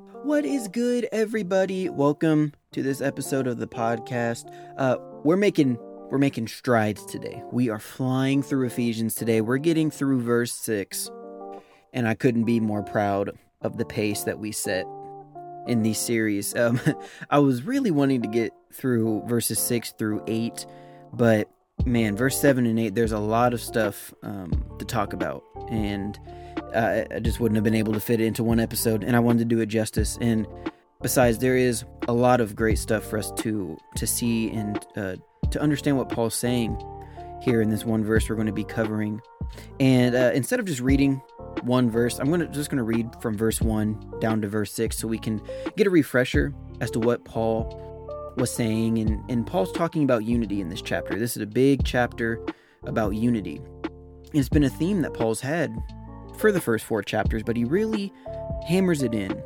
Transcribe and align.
What 0.00 0.46
is 0.46 0.66
good, 0.68 1.06
everybody? 1.12 1.90
Welcome 1.90 2.54
to 2.72 2.82
this 2.82 3.02
episode 3.02 3.46
of 3.46 3.58
the 3.58 3.66
podcast. 3.66 4.50
Uh, 4.78 4.96
we're 5.24 5.36
making 5.36 5.76
we're 6.10 6.16
making 6.16 6.48
strides 6.48 7.04
today. 7.04 7.42
We 7.52 7.68
are 7.68 7.78
flying 7.78 8.42
through 8.42 8.66
Ephesians 8.66 9.14
today. 9.14 9.42
We're 9.42 9.58
getting 9.58 9.90
through 9.90 10.22
verse 10.22 10.54
six, 10.54 11.10
and 11.92 12.08
I 12.08 12.14
couldn't 12.14 12.44
be 12.44 12.60
more 12.60 12.82
proud 12.82 13.38
of 13.60 13.76
the 13.76 13.84
pace 13.84 14.24
that 14.24 14.38
we 14.38 14.52
set 14.52 14.86
in 15.66 15.82
these 15.82 15.98
series. 15.98 16.54
Um, 16.56 16.80
I 17.28 17.38
was 17.38 17.64
really 17.64 17.90
wanting 17.90 18.22
to 18.22 18.28
get 18.28 18.52
through 18.72 19.24
verses 19.26 19.58
six 19.58 19.92
through 19.92 20.24
eight, 20.26 20.64
but 21.12 21.50
man, 21.84 22.16
verse 22.16 22.40
seven 22.40 22.64
and 22.64 22.80
eight, 22.80 22.94
there's 22.94 23.12
a 23.12 23.18
lot 23.18 23.52
of 23.52 23.60
stuff 23.60 24.14
um, 24.22 24.64
to 24.78 24.86
talk 24.86 25.12
about, 25.12 25.44
and 25.68 26.18
uh, 26.74 27.04
I 27.16 27.20
just 27.20 27.40
wouldn't 27.40 27.56
have 27.56 27.64
been 27.64 27.74
able 27.74 27.92
to 27.92 28.00
fit 28.00 28.20
it 28.20 28.24
into 28.24 28.42
one 28.44 28.60
episode, 28.60 29.04
and 29.04 29.16
I 29.16 29.20
wanted 29.20 29.40
to 29.40 29.44
do 29.44 29.60
it 29.60 29.66
justice. 29.66 30.18
And 30.20 30.46
besides, 31.02 31.38
there 31.38 31.56
is 31.56 31.84
a 32.08 32.12
lot 32.12 32.40
of 32.40 32.54
great 32.56 32.78
stuff 32.78 33.04
for 33.04 33.18
us 33.18 33.30
to 33.38 33.76
to 33.96 34.06
see 34.06 34.50
and 34.50 34.84
uh, 34.96 35.16
to 35.50 35.60
understand 35.60 35.96
what 35.96 36.08
Paul's 36.08 36.34
saying 36.34 36.78
here 37.42 37.62
in 37.62 37.70
this 37.70 37.84
one 37.84 38.04
verse 38.04 38.28
we're 38.28 38.36
going 38.36 38.46
to 38.46 38.52
be 38.52 38.64
covering. 38.64 39.20
And 39.80 40.14
uh, 40.14 40.30
instead 40.34 40.60
of 40.60 40.66
just 40.66 40.80
reading 40.80 41.22
one 41.62 41.90
verse, 41.90 42.18
I'm 42.18 42.30
to 42.38 42.46
just 42.48 42.70
going 42.70 42.78
to 42.78 42.84
read 42.84 43.10
from 43.20 43.36
verse 43.36 43.60
one 43.60 43.98
down 44.20 44.40
to 44.42 44.48
verse 44.48 44.72
six, 44.72 44.98
so 44.98 45.08
we 45.08 45.18
can 45.18 45.40
get 45.76 45.86
a 45.86 45.90
refresher 45.90 46.54
as 46.80 46.90
to 46.92 47.00
what 47.00 47.24
Paul 47.24 48.32
was 48.36 48.50
saying. 48.50 48.98
And 48.98 49.28
and 49.30 49.46
Paul's 49.46 49.72
talking 49.72 50.04
about 50.04 50.24
unity 50.24 50.60
in 50.60 50.68
this 50.68 50.82
chapter. 50.82 51.18
This 51.18 51.36
is 51.36 51.42
a 51.42 51.46
big 51.46 51.84
chapter 51.84 52.44
about 52.84 53.10
unity. 53.10 53.60
It's 54.32 54.48
been 54.48 54.64
a 54.64 54.70
theme 54.70 55.02
that 55.02 55.12
Paul's 55.12 55.40
had 55.40 55.76
for 56.40 56.50
the 56.50 56.60
first 56.60 56.84
four 56.84 57.02
chapters, 57.02 57.42
but 57.42 57.56
he 57.56 57.64
really 57.64 58.12
hammers 58.66 59.02
it 59.02 59.14
in 59.14 59.42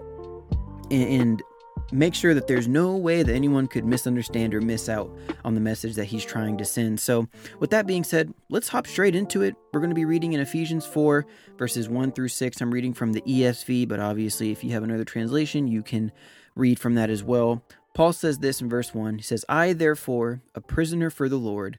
and, 0.91 1.43
makes 1.93 2.19
sure 2.19 2.35
that 2.35 2.47
there's 2.47 2.67
no 2.67 2.97
way 2.97 3.23
that 3.23 3.35
anyone 3.35 3.67
could 3.67 3.85
misunderstand 3.85 4.55
or 4.55 4.61
miss 4.61 4.89
out 4.89 5.15
on 5.45 5.55
the 5.55 5.61
message 5.61 5.95
that 5.95 6.07
he's 6.07 6.25
trying 6.25 6.57
to 6.59 6.65
send. 6.65 6.99
So, 6.99 7.29
with 7.61 7.71
that 7.71 7.87
being 7.87 8.05
said, 8.05 8.33
let's 8.49 8.69
hop 8.69 8.87
straight 8.87 9.15
into 9.15 9.43
it. 9.43 9.55
We're 9.73 9.81
going 9.81 9.91
to 9.91 9.95
be 9.95 10.05
reading 10.05 10.33
in 10.33 10.41
Ephesians 10.41 10.87
4, 10.87 11.27
verses 11.59 11.89
1 11.89 12.13
through 12.13 12.29
6. 12.29 12.61
I'm 12.61 12.73
reading 12.73 12.95
from 12.95 13.13
the 13.13 13.21
ESV, 13.23 13.87
but 13.89 14.01
obviously, 14.01 14.51
if 14.51 14.65
you 14.65 14.73
have 14.73 14.83
another 14.83 15.05
translation, 15.05 15.69
you 15.69 15.83
can 15.83 16.11
read 16.57 16.79
from 16.79 16.95
that 16.95 17.11
as 17.11 17.23
well. 17.23 17.63
Paul 17.95 18.13
says 18.13 18.39
this 18.39 18.61
in 18.61 18.69
verse 18.69 18.93
1. 18.93 19.19
He 19.19 19.23
says, 19.23 19.45
I, 19.49 19.73
therefore, 19.73 20.43
a 20.55 20.61
prisoner 20.61 21.11
for 21.11 21.29
the 21.29 21.37
Lord, 21.37 21.79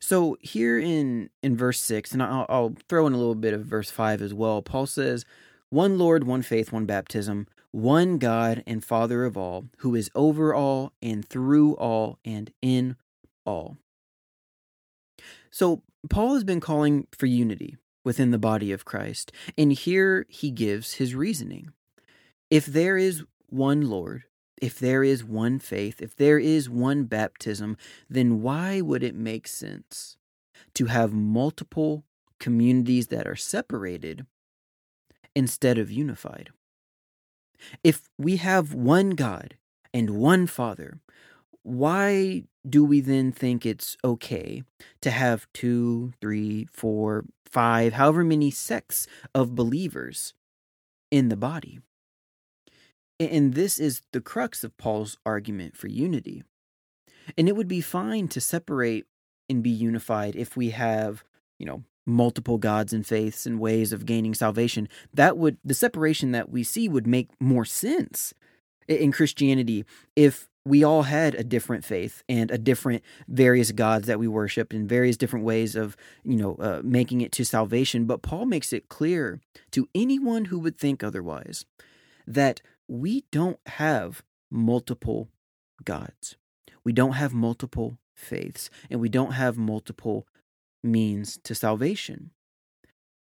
So 0.00 0.36
here 0.40 0.78
in 0.78 1.30
in 1.42 1.56
verse 1.56 1.80
6 1.80 2.12
and 2.12 2.22
I'll, 2.22 2.46
I'll 2.48 2.74
throw 2.88 3.06
in 3.06 3.12
a 3.12 3.18
little 3.18 3.34
bit 3.34 3.54
of 3.54 3.64
verse 3.64 3.90
5 3.90 4.22
as 4.22 4.34
well. 4.34 4.62
Paul 4.62 4.86
says, 4.86 5.24
"One 5.70 5.98
Lord, 5.98 6.24
one 6.24 6.42
faith, 6.42 6.72
one 6.72 6.86
baptism, 6.86 7.46
one 7.70 8.18
God 8.18 8.62
and 8.66 8.84
Father 8.84 9.24
of 9.24 9.36
all, 9.36 9.66
who 9.78 9.94
is 9.94 10.10
over 10.14 10.54
all 10.54 10.92
and 11.02 11.24
through 11.24 11.74
all 11.74 12.18
and 12.24 12.52
in 12.62 12.96
all." 13.44 13.76
So 15.50 15.82
Paul 16.08 16.34
has 16.34 16.44
been 16.44 16.60
calling 16.60 17.06
for 17.12 17.26
unity 17.26 17.76
within 18.04 18.30
the 18.30 18.38
body 18.38 18.72
of 18.72 18.84
Christ. 18.84 19.32
And 19.56 19.72
here 19.72 20.26
he 20.28 20.50
gives 20.50 20.94
his 20.94 21.14
reasoning. 21.14 21.72
If 22.50 22.64
there 22.64 22.96
is 22.96 23.24
one 23.48 23.82
Lord, 23.82 24.24
if 24.60 24.78
there 24.78 25.04
is 25.04 25.24
one 25.24 25.58
faith, 25.58 26.00
if 26.00 26.16
there 26.16 26.38
is 26.38 26.68
one 26.68 27.04
baptism, 27.04 27.76
then 28.08 28.42
why 28.42 28.80
would 28.80 29.02
it 29.02 29.14
make 29.14 29.46
sense 29.46 30.16
to 30.74 30.86
have 30.86 31.12
multiple 31.12 32.04
communities 32.40 33.08
that 33.08 33.26
are 33.26 33.36
separated 33.36 34.26
instead 35.34 35.78
of 35.78 35.90
unified? 35.90 36.50
If 37.82 38.08
we 38.18 38.36
have 38.36 38.74
one 38.74 39.10
God 39.10 39.56
and 39.92 40.10
one 40.10 40.46
Father, 40.46 41.00
why 41.62 42.44
do 42.68 42.84
we 42.84 43.00
then 43.00 43.32
think 43.32 43.64
it's 43.64 43.96
okay 44.04 44.62
to 45.00 45.10
have 45.10 45.46
two, 45.52 46.12
three, 46.20 46.66
four, 46.72 47.24
five, 47.46 47.94
however 47.94 48.24
many 48.24 48.50
sects 48.50 49.06
of 49.34 49.54
believers 49.54 50.34
in 51.10 51.28
the 51.28 51.36
body? 51.36 51.80
And 53.20 53.54
this 53.54 53.78
is 53.78 54.02
the 54.12 54.20
crux 54.20 54.62
of 54.62 54.76
Paul's 54.76 55.16
argument 55.26 55.76
for 55.76 55.88
unity. 55.88 56.44
And 57.36 57.48
it 57.48 57.56
would 57.56 57.68
be 57.68 57.80
fine 57.80 58.28
to 58.28 58.40
separate 58.40 59.06
and 59.48 59.62
be 59.62 59.70
unified 59.70 60.36
if 60.36 60.56
we 60.56 60.70
have, 60.70 61.24
you 61.58 61.66
know, 61.66 61.84
multiple 62.06 62.58
gods 62.58 62.92
and 62.92 63.06
faiths 63.06 63.44
and 63.44 63.60
ways 63.60 63.92
of 63.92 64.06
gaining 64.06 64.34
salvation. 64.34 64.88
That 65.12 65.36
would, 65.36 65.58
the 65.64 65.74
separation 65.74 66.32
that 66.32 66.48
we 66.50 66.62
see 66.62 66.88
would 66.88 67.06
make 67.06 67.28
more 67.40 67.64
sense 67.64 68.32
in 68.86 69.12
Christianity 69.12 69.84
if 70.16 70.48
we 70.64 70.84
all 70.84 71.02
had 71.02 71.34
a 71.34 71.44
different 71.44 71.84
faith 71.84 72.22
and 72.28 72.50
a 72.50 72.58
different 72.58 73.02
various 73.26 73.72
gods 73.72 74.06
that 74.06 74.18
we 74.18 74.28
worshiped 74.28 74.74
and 74.74 74.88
various 74.88 75.16
different 75.16 75.44
ways 75.44 75.74
of 75.74 75.96
you 76.24 76.36
know 76.36 76.56
uh, 76.56 76.80
making 76.84 77.20
it 77.22 77.32
to 77.32 77.44
salvation 77.44 78.04
but 78.04 78.20
paul 78.20 78.44
makes 78.44 78.72
it 78.72 78.88
clear 78.88 79.40
to 79.70 79.88
anyone 79.94 80.46
who 80.46 80.58
would 80.58 80.76
think 80.76 81.02
otherwise 81.02 81.64
that 82.26 82.60
we 82.88 83.24
don't 83.30 83.60
have 83.66 84.22
multiple 84.50 85.28
gods. 85.84 86.36
We 86.84 86.92
don't 86.92 87.12
have 87.12 87.34
multiple 87.34 87.98
faiths 88.14 88.70
and 88.90 89.00
we 89.00 89.08
don't 89.08 89.32
have 89.32 89.56
multiple 89.56 90.26
means 90.82 91.38
to 91.44 91.54
salvation. 91.54 92.30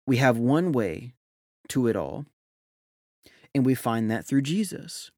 We 0.06 0.16
have 0.16 0.38
one 0.38 0.72
way 0.72 1.12
to 1.68 1.86
it 1.86 1.94
all 1.94 2.26
and 3.54 3.66
we 3.66 3.74
find 3.74 4.10
that 4.10 4.26
through 4.26 4.42
jesus. 4.42 5.10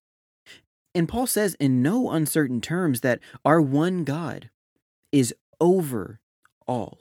And 0.94 1.08
Paul 1.08 1.26
says 1.26 1.54
in 1.58 1.82
no 1.82 2.10
uncertain 2.10 2.60
terms 2.60 3.00
that 3.00 3.20
our 3.44 3.60
one 3.60 4.04
God 4.04 4.50
is 5.10 5.34
over 5.60 6.20
all, 6.66 6.98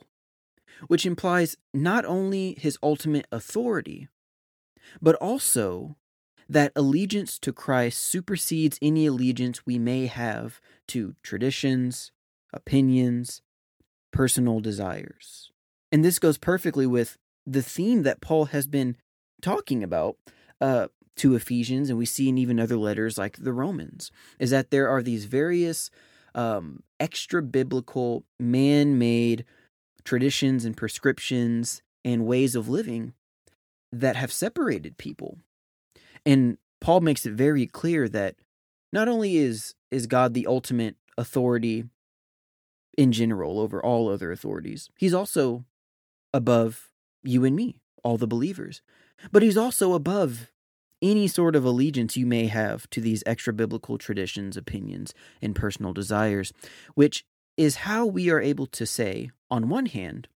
which 0.86 1.04
implies 1.04 1.56
not 1.74 2.04
only 2.04 2.54
his 2.58 2.78
ultimate 2.82 3.26
authority, 3.30 4.08
but 5.00 5.14
also 5.16 5.96
that 6.52 6.72
allegiance 6.76 7.38
to 7.38 7.52
Christ 7.52 7.98
supersedes 7.98 8.78
any 8.82 9.06
allegiance 9.06 9.64
we 9.64 9.78
may 9.78 10.06
have 10.06 10.60
to 10.88 11.14
traditions, 11.22 12.12
opinions, 12.52 13.40
personal 14.12 14.60
desires. 14.60 15.50
And 15.90 16.04
this 16.04 16.18
goes 16.18 16.36
perfectly 16.36 16.86
with 16.86 17.16
the 17.46 17.62
theme 17.62 18.02
that 18.02 18.20
Paul 18.20 18.46
has 18.46 18.66
been 18.66 18.96
talking 19.40 19.82
about 19.82 20.16
uh, 20.60 20.88
to 21.16 21.34
Ephesians, 21.34 21.88
and 21.88 21.98
we 21.98 22.06
see 22.06 22.28
in 22.28 22.36
even 22.36 22.60
other 22.60 22.76
letters 22.76 23.16
like 23.16 23.38
the 23.38 23.52
Romans, 23.52 24.10
is 24.38 24.50
that 24.50 24.70
there 24.70 24.88
are 24.88 25.02
these 25.02 25.24
various 25.24 25.90
um, 26.34 26.82
extra 27.00 27.42
biblical, 27.42 28.24
man 28.38 28.98
made 28.98 29.46
traditions 30.04 30.66
and 30.66 30.76
prescriptions 30.76 31.82
and 32.04 32.26
ways 32.26 32.54
of 32.54 32.68
living 32.68 33.14
that 33.90 34.16
have 34.16 34.32
separated 34.32 34.98
people. 34.98 35.38
And 36.24 36.58
Paul 36.80 37.00
makes 37.00 37.26
it 37.26 37.32
very 37.32 37.66
clear 37.66 38.08
that 38.08 38.36
not 38.92 39.08
only 39.08 39.36
is 39.36 39.74
is 39.90 40.06
God 40.06 40.34
the 40.34 40.46
ultimate 40.46 40.96
authority 41.18 41.84
in 42.96 43.12
general 43.12 43.58
over 43.60 43.82
all 43.82 44.08
other 44.08 44.32
authorities, 44.32 44.90
he's 44.96 45.14
also 45.14 45.64
above 46.32 46.88
you 47.22 47.44
and 47.44 47.54
me, 47.54 47.80
all 48.02 48.16
the 48.16 48.26
believers. 48.26 48.82
But 49.30 49.42
he's 49.42 49.56
also 49.56 49.92
above 49.92 50.50
any 51.00 51.26
sort 51.26 51.56
of 51.56 51.64
allegiance 51.64 52.16
you 52.16 52.26
may 52.26 52.46
have 52.46 52.88
to 52.90 53.00
these 53.00 53.22
extra 53.26 53.52
biblical 53.52 53.98
traditions, 53.98 54.56
opinions, 54.56 55.12
and 55.40 55.54
personal 55.54 55.92
desires, 55.92 56.52
which 56.94 57.24
is 57.56 57.76
how 57.76 58.06
we 58.06 58.30
are 58.30 58.40
able 58.40 58.66
to 58.66 58.86
say, 58.86 59.30
on 59.50 59.68
one 59.68 59.86
hand, 59.86 60.28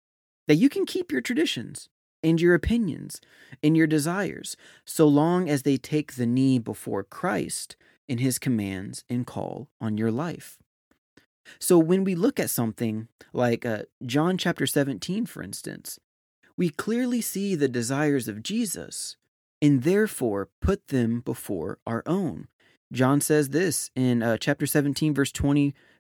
that 0.48 0.56
you 0.56 0.70
can 0.70 0.86
keep 0.86 1.12
your 1.12 1.22
traditions 1.22 1.90
and 2.26 2.42
your 2.42 2.56
opinions 2.56 3.22
and 3.62 3.78
your 3.78 3.86
desires 3.86 4.58
so 4.84 5.08
long 5.08 5.48
as 5.48 5.62
they 5.62 5.78
take 5.78 6.16
the 6.16 6.26
knee 6.26 6.58
before 6.58 7.04
Christ 7.04 7.76
in 8.08 8.18
his 8.18 8.40
commands 8.40 9.04
and 9.08 9.28
call 9.28 9.70
on 9.80 9.98
your 9.98 10.12
life. 10.12 10.58
So 11.60 11.78
when 11.78 12.04
we 12.04 12.16
look 12.16 12.40
at 12.40 12.50
something 12.50 13.08
like 13.32 13.64
uh, 13.64 13.84
John 14.04 14.40
chapter 14.40 14.66
17, 14.66 15.28
for 15.28 15.44
instance, 15.44 16.00
we 16.58 16.70
clearly 16.70 17.22
see 17.22 17.54
the 17.54 17.68
desires 17.68 18.28
of 18.28 18.42
Jesus 18.42 19.18
and 19.62 19.84
therefore 19.84 20.50
put 20.62 20.88
them 20.88 21.22
before 21.22 21.78
our 21.86 22.02
own. 22.08 22.48
John 22.92 23.22
says 23.22 23.50
this 23.50 23.92
in 23.96 24.24
uh, 24.24 24.38
chapter 24.38 24.66
17, 24.66 25.14
verse 25.14 25.32
20 25.32 25.76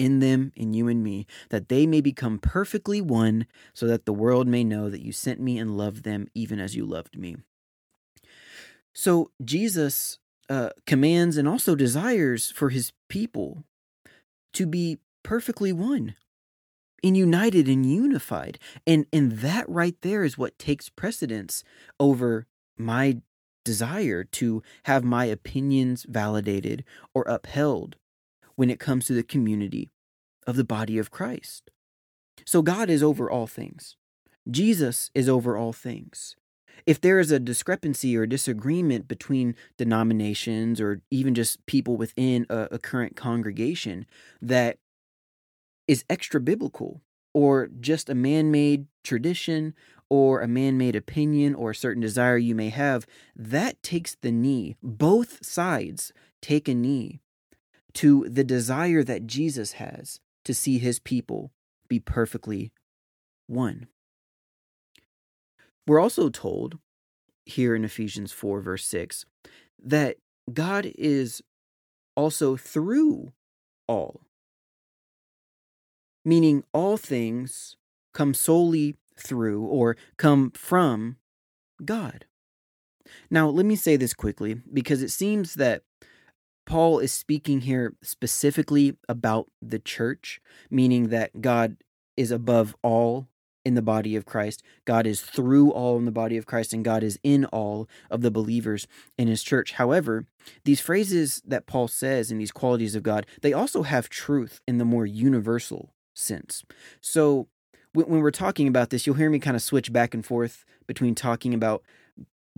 In 0.00 0.20
them, 0.20 0.50
in 0.56 0.72
you 0.72 0.88
and 0.88 1.04
me, 1.04 1.26
that 1.50 1.68
they 1.68 1.86
may 1.86 2.00
become 2.00 2.38
perfectly 2.38 3.02
one, 3.02 3.46
so 3.74 3.86
that 3.86 4.06
the 4.06 4.14
world 4.14 4.48
may 4.48 4.64
know 4.64 4.88
that 4.88 5.02
you 5.02 5.12
sent 5.12 5.40
me 5.40 5.58
and 5.58 5.76
loved 5.76 6.04
them, 6.04 6.26
even 6.34 6.58
as 6.58 6.74
you 6.74 6.86
loved 6.86 7.18
me. 7.18 7.36
So, 8.94 9.30
Jesus 9.44 10.18
uh, 10.48 10.70
commands 10.86 11.36
and 11.36 11.46
also 11.46 11.74
desires 11.74 12.50
for 12.50 12.70
his 12.70 12.92
people 13.10 13.64
to 14.54 14.66
be 14.66 15.00
perfectly 15.22 15.70
one 15.70 16.14
and 17.04 17.14
united 17.14 17.68
and 17.68 17.84
unified. 17.84 18.58
And, 18.86 19.04
and 19.12 19.32
that 19.32 19.68
right 19.68 19.96
there 20.00 20.24
is 20.24 20.38
what 20.38 20.58
takes 20.58 20.88
precedence 20.88 21.62
over 21.98 22.46
my 22.78 23.18
desire 23.66 24.24
to 24.24 24.62
have 24.84 25.04
my 25.04 25.26
opinions 25.26 26.06
validated 26.08 26.84
or 27.14 27.24
upheld 27.28 27.96
when 28.60 28.68
it 28.68 28.78
comes 28.78 29.06
to 29.06 29.14
the 29.14 29.22
community 29.22 29.88
of 30.46 30.54
the 30.54 30.64
body 30.64 30.98
of 30.98 31.10
Christ. 31.10 31.70
So 32.44 32.60
God 32.60 32.90
is 32.90 33.02
over 33.02 33.30
all 33.30 33.46
things. 33.46 33.96
Jesus 34.50 35.10
is 35.14 35.30
over 35.30 35.56
all 35.56 35.72
things. 35.72 36.36
If 36.84 37.00
there 37.00 37.18
is 37.18 37.30
a 37.30 37.40
discrepancy 37.40 38.14
or 38.18 38.26
disagreement 38.26 39.08
between 39.08 39.54
denominations 39.78 40.78
or 40.78 41.00
even 41.10 41.34
just 41.34 41.64
people 41.64 41.96
within 41.96 42.44
a, 42.50 42.68
a 42.72 42.78
current 42.78 43.16
congregation 43.16 44.04
that 44.42 44.76
is 45.88 46.04
extra 46.10 46.38
biblical 46.38 47.00
or 47.32 47.70
just 47.80 48.10
a 48.10 48.14
man 48.14 48.50
made 48.50 48.88
tradition 49.02 49.72
or 50.10 50.42
a 50.42 50.48
man 50.48 50.76
made 50.76 50.96
opinion 50.96 51.54
or 51.54 51.70
a 51.70 51.74
certain 51.74 52.02
desire 52.02 52.36
you 52.36 52.54
may 52.54 52.68
have, 52.68 53.06
that 53.34 53.82
takes 53.82 54.16
the 54.16 54.30
knee. 54.30 54.76
Both 54.82 55.46
sides 55.46 56.12
take 56.42 56.68
a 56.68 56.74
knee 56.74 57.22
to 57.94 58.28
the 58.28 58.44
desire 58.44 59.02
that 59.02 59.26
Jesus 59.26 59.72
has 59.72 60.20
to 60.44 60.54
see 60.54 60.78
his 60.78 60.98
people 60.98 61.52
be 61.88 61.98
perfectly 61.98 62.72
one. 63.46 63.88
We're 65.86 66.00
also 66.00 66.28
told 66.28 66.78
here 67.44 67.74
in 67.74 67.84
Ephesians 67.84 68.32
4, 68.32 68.60
verse 68.60 68.84
6, 68.84 69.26
that 69.82 70.16
God 70.52 70.92
is 70.96 71.42
also 72.14 72.56
through 72.56 73.32
all, 73.88 74.20
meaning 76.24 76.62
all 76.72 76.96
things 76.96 77.76
come 78.14 78.34
solely 78.34 78.96
through 79.16 79.64
or 79.64 79.96
come 80.16 80.50
from 80.52 81.16
God. 81.84 82.26
Now, 83.30 83.48
let 83.48 83.66
me 83.66 83.76
say 83.76 83.96
this 83.96 84.14
quickly 84.14 84.60
because 84.72 85.02
it 85.02 85.10
seems 85.10 85.54
that 85.54 85.82
Paul 86.70 87.00
is 87.00 87.12
speaking 87.12 87.62
here 87.62 87.96
specifically 88.00 88.96
about 89.08 89.50
the 89.60 89.80
church, 89.80 90.40
meaning 90.70 91.08
that 91.08 91.40
God 91.40 91.78
is 92.16 92.30
above 92.30 92.76
all 92.80 93.26
in 93.64 93.74
the 93.74 93.82
body 93.82 94.14
of 94.14 94.24
Christ. 94.24 94.62
God 94.84 95.04
is 95.04 95.20
through 95.20 95.72
all 95.72 95.98
in 95.98 96.04
the 96.04 96.12
body 96.12 96.36
of 96.36 96.46
Christ, 96.46 96.72
and 96.72 96.84
God 96.84 97.02
is 97.02 97.18
in 97.24 97.44
all 97.46 97.88
of 98.08 98.20
the 98.20 98.30
believers 98.30 98.86
in 99.18 99.26
his 99.26 99.42
church. 99.42 99.72
However, 99.72 100.26
these 100.62 100.80
phrases 100.80 101.42
that 101.44 101.66
Paul 101.66 101.88
says 101.88 102.30
and 102.30 102.40
these 102.40 102.52
qualities 102.52 102.94
of 102.94 103.02
God, 103.02 103.26
they 103.42 103.52
also 103.52 103.82
have 103.82 104.08
truth 104.08 104.60
in 104.68 104.78
the 104.78 104.84
more 104.84 105.04
universal 105.04 105.92
sense. 106.14 106.62
So 107.00 107.48
when, 107.94 108.20
we're 108.20 108.30
talking 108.30 108.68
about 108.68 108.90
this, 108.90 109.08
you'll 109.08 109.16
hear 109.16 109.28
me 109.28 109.40
kind 109.40 109.56
of 109.56 109.62
switch 109.62 109.92
back 109.92 110.14
and 110.14 110.24
forth 110.24 110.64
between 110.86 111.16
talking 111.16 111.52
about 111.52 111.82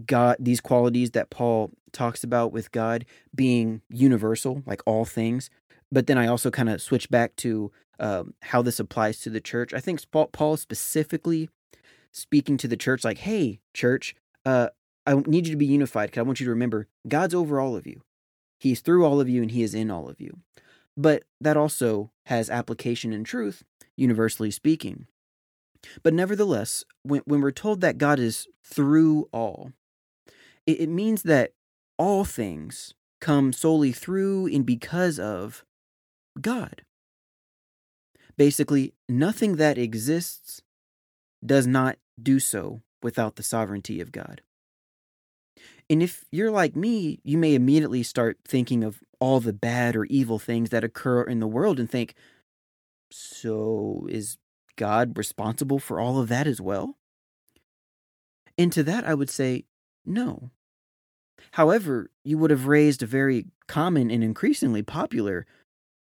God, 0.06 0.36
these 0.38 0.60
qualities 0.60 1.10
that 1.12 1.30
Paul 1.30 1.70
talks 1.92 2.24
about 2.24 2.52
with 2.52 2.72
God 2.72 3.04
being 3.34 3.82
universal, 3.90 4.62
like 4.66 4.82
all 4.86 5.04
things. 5.04 5.50
But 5.90 6.06
then 6.06 6.16
I 6.18 6.26
also 6.26 6.50
kind 6.50 6.70
of 6.70 6.80
switch 6.80 7.10
back 7.10 7.36
to 7.36 7.70
um, 8.00 8.34
how 8.42 8.62
this 8.62 8.80
applies 8.80 9.20
to 9.20 9.30
the 9.30 9.40
church. 9.40 9.74
I 9.74 9.80
think 9.80 10.00
Paul 10.10 10.56
specifically 10.56 11.50
speaking 12.10 12.56
to 12.58 12.68
the 12.68 12.76
church, 12.76 13.04
like, 13.04 13.18
hey, 13.18 13.60
church, 13.74 14.14
uh, 14.44 14.68
I 15.06 15.14
need 15.14 15.46
you 15.46 15.52
to 15.52 15.58
be 15.58 15.66
unified 15.66 16.10
because 16.10 16.20
I 16.20 16.24
want 16.24 16.40
you 16.40 16.46
to 16.46 16.50
remember 16.50 16.88
God's 17.06 17.34
over 17.34 17.60
all 17.60 17.76
of 17.76 17.86
you. 17.86 18.02
He's 18.58 18.80
through 18.80 19.04
all 19.04 19.20
of 19.20 19.28
you 19.28 19.42
and 19.42 19.50
He 19.50 19.62
is 19.62 19.74
in 19.74 19.90
all 19.90 20.08
of 20.08 20.20
you. 20.20 20.38
But 20.96 21.24
that 21.40 21.56
also 21.56 22.10
has 22.26 22.50
application 22.50 23.12
in 23.12 23.24
truth, 23.24 23.62
universally 23.96 24.50
speaking. 24.50 25.06
But 26.02 26.14
nevertheless, 26.14 26.84
when, 27.02 27.22
when 27.24 27.40
we're 27.40 27.50
told 27.50 27.80
that 27.80 27.98
God 27.98 28.18
is 28.18 28.46
through 28.62 29.28
all, 29.32 29.72
it, 30.66 30.80
it 30.82 30.88
means 30.88 31.22
that 31.22 31.52
all 31.98 32.24
things 32.24 32.94
come 33.20 33.52
solely 33.52 33.92
through 33.92 34.46
and 34.46 34.66
because 34.66 35.18
of 35.18 35.64
God. 36.40 36.82
Basically, 38.36 38.94
nothing 39.08 39.56
that 39.56 39.78
exists 39.78 40.62
does 41.44 41.66
not 41.66 41.98
do 42.20 42.40
so 42.40 42.82
without 43.02 43.36
the 43.36 43.42
sovereignty 43.42 44.00
of 44.00 44.12
God. 44.12 44.42
And 45.90 46.02
if 46.02 46.24
you're 46.32 46.50
like 46.50 46.74
me, 46.74 47.20
you 47.22 47.36
may 47.36 47.54
immediately 47.54 48.02
start 48.02 48.38
thinking 48.46 48.82
of 48.82 49.02
all 49.20 49.40
the 49.40 49.52
bad 49.52 49.94
or 49.94 50.04
evil 50.06 50.38
things 50.38 50.70
that 50.70 50.84
occur 50.84 51.22
in 51.22 51.40
the 51.40 51.46
world 51.46 51.78
and 51.78 51.90
think, 51.90 52.14
so 53.10 54.06
is 54.10 54.38
God 54.76 55.18
responsible 55.18 55.78
for 55.78 56.00
all 56.00 56.18
of 56.18 56.28
that 56.28 56.46
as 56.46 56.60
well? 56.60 56.96
And 58.56 58.72
to 58.72 58.82
that, 58.84 59.06
I 59.06 59.14
would 59.14 59.30
say, 59.30 59.64
no. 60.04 60.50
However, 61.52 62.10
you 62.24 62.38
would 62.38 62.50
have 62.50 62.66
raised 62.66 63.02
a 63.02 63.06
very 63.06 63.46
common 63.66 64.10
and 64.10 64.22
increasingly 64.22 64.82
popular 64.82 65.46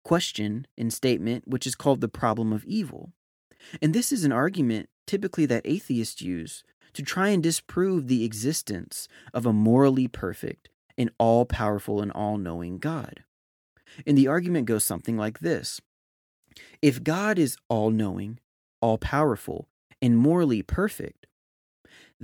question 0.04 0.66
and 0.76 0.92
statement, 0.92 1.48
which 1.48 1.66
is 1.66 1.74
called 1.74 2.00
the 2.00 2.08
problem 2.08 2.52
of 2.52 2.64
evil. 2.64 3.12
And 3.82 3.94
this 3.94 4.12
is 4.12 4.24
an 4.24 4.32
argument 4.32 4.88
typically 5.06 5.46
that 5.46 5.62
atheists 5.64 6.22
use 6.22 6.64
to 6.92 7.02
try 7.02 7.28
and 7.28 7.42
disprove 7.42 8.06
the 8.06 8.24
existence 8.24 9.08
of 9.32 9.46
a 9.46 9.52
morally 9.52 10.08
perfect 10.08 10.68
and 10.96 11.10
all 11.18 11.44
powerful 11.44 12.00
and 12.00 12.12
all 12.12 12.38
knowing 12.38 12.78
God. 12.78 13.24
And 14.06 14.16
the 14.16 14.28
argument 14.28 14.66
goes 14.66 14.84
something 14.84 15.16
like 15.16 15.40
this 15.40 15.80
If 16.80 17.02
God 17.02 17.38
is 17.38 17.56
all 17.68 17.90
knowing, 17.90 18.38
all 18.80 18.98
powerful, 18.98 19.68
and 20.00 20.16
morally 20.16 20.62
perfect, 20.62 21.26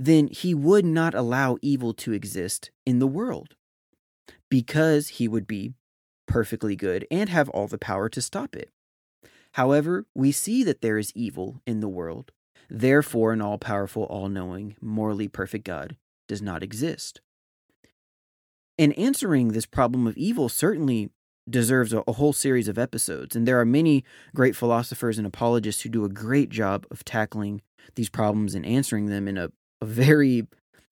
then 0.05 0.27
he 0.27 0.53
would 0.53 0.83
not 0.83 1.13
allow 1.13 1.57
evil 1.61 1.93
to 1.93 2.11
exist 2.11 2.71
in 2.87 2.97
the 2.97 3.07
world 3.07 3.55
because 4.49 5.09
he 5.09 5.27
would 5.27 5.45
be 5.45 5.73
perfectly 6.27 6.75
good 6.75 7.05
and 7.11 7.29
have 7.29 7.49
all 7.49 7.67
the 7.67 7.77
power 7.77 8.09
to 8.09 8.21
stop 8.21 8.55
it. 8.55 8.69
However, 9.53 10.07
we 10.15 10.31
see 10.31 10.63
that 10.63 10.81
there 10.81 10.97
is 10.97 11.11
evil 11.13 11.61
in 11.67 11.81
the 11.81 11.89
world. 11.89 12.31
Therefore, 12.67 13.33
an 13.33 13.41
all 13.41 13.59
powerful, 13.59 14.03
all 14.03 14.27
knowing, 14.27 14.75
morally 14.81 15.27
perfect 15.27 15.65
God 15.65 15.97
does 16.27 16.41
not 16.41 16.63
exist. 16.63 17.21
And 18.79 18.97
answering 18.97 19.49
this 19.49 19.65
problem 19.67 20.07
of 20.07 20.17
evil 20.17 20.49
certainly 20.49 21.11
deserves 21.47 21.93
a, 21.93 22.03
a, 22.07 22.13
whole 22.13 22.33
series 22.33 22.67
of 22.67 22.79
episodes. 22.79 23.35
And 23.35 23.47
there 23.47 23.59
are 23.59 23.65
many 23.65 24.03
great 24.33 24.55
philosophers 24.55 25.17
and 25.17 25.27
apologists 25.27 25.81
who 25.81 25.89
do 25.89 26.05
a 26.05 26.09
great 26.09 26.49
job 26.49 26.87
of 26.89 27.03
tackling 27.03 27.61
these 27.95 28.09
problems 28.09 28.55
and 28.55 28.65
answering 28.65 29.07
them 29.07 29.27
in 29.27 29.37
a, 29.37 29.51
a 29.81 29.85
very 29.85 30.47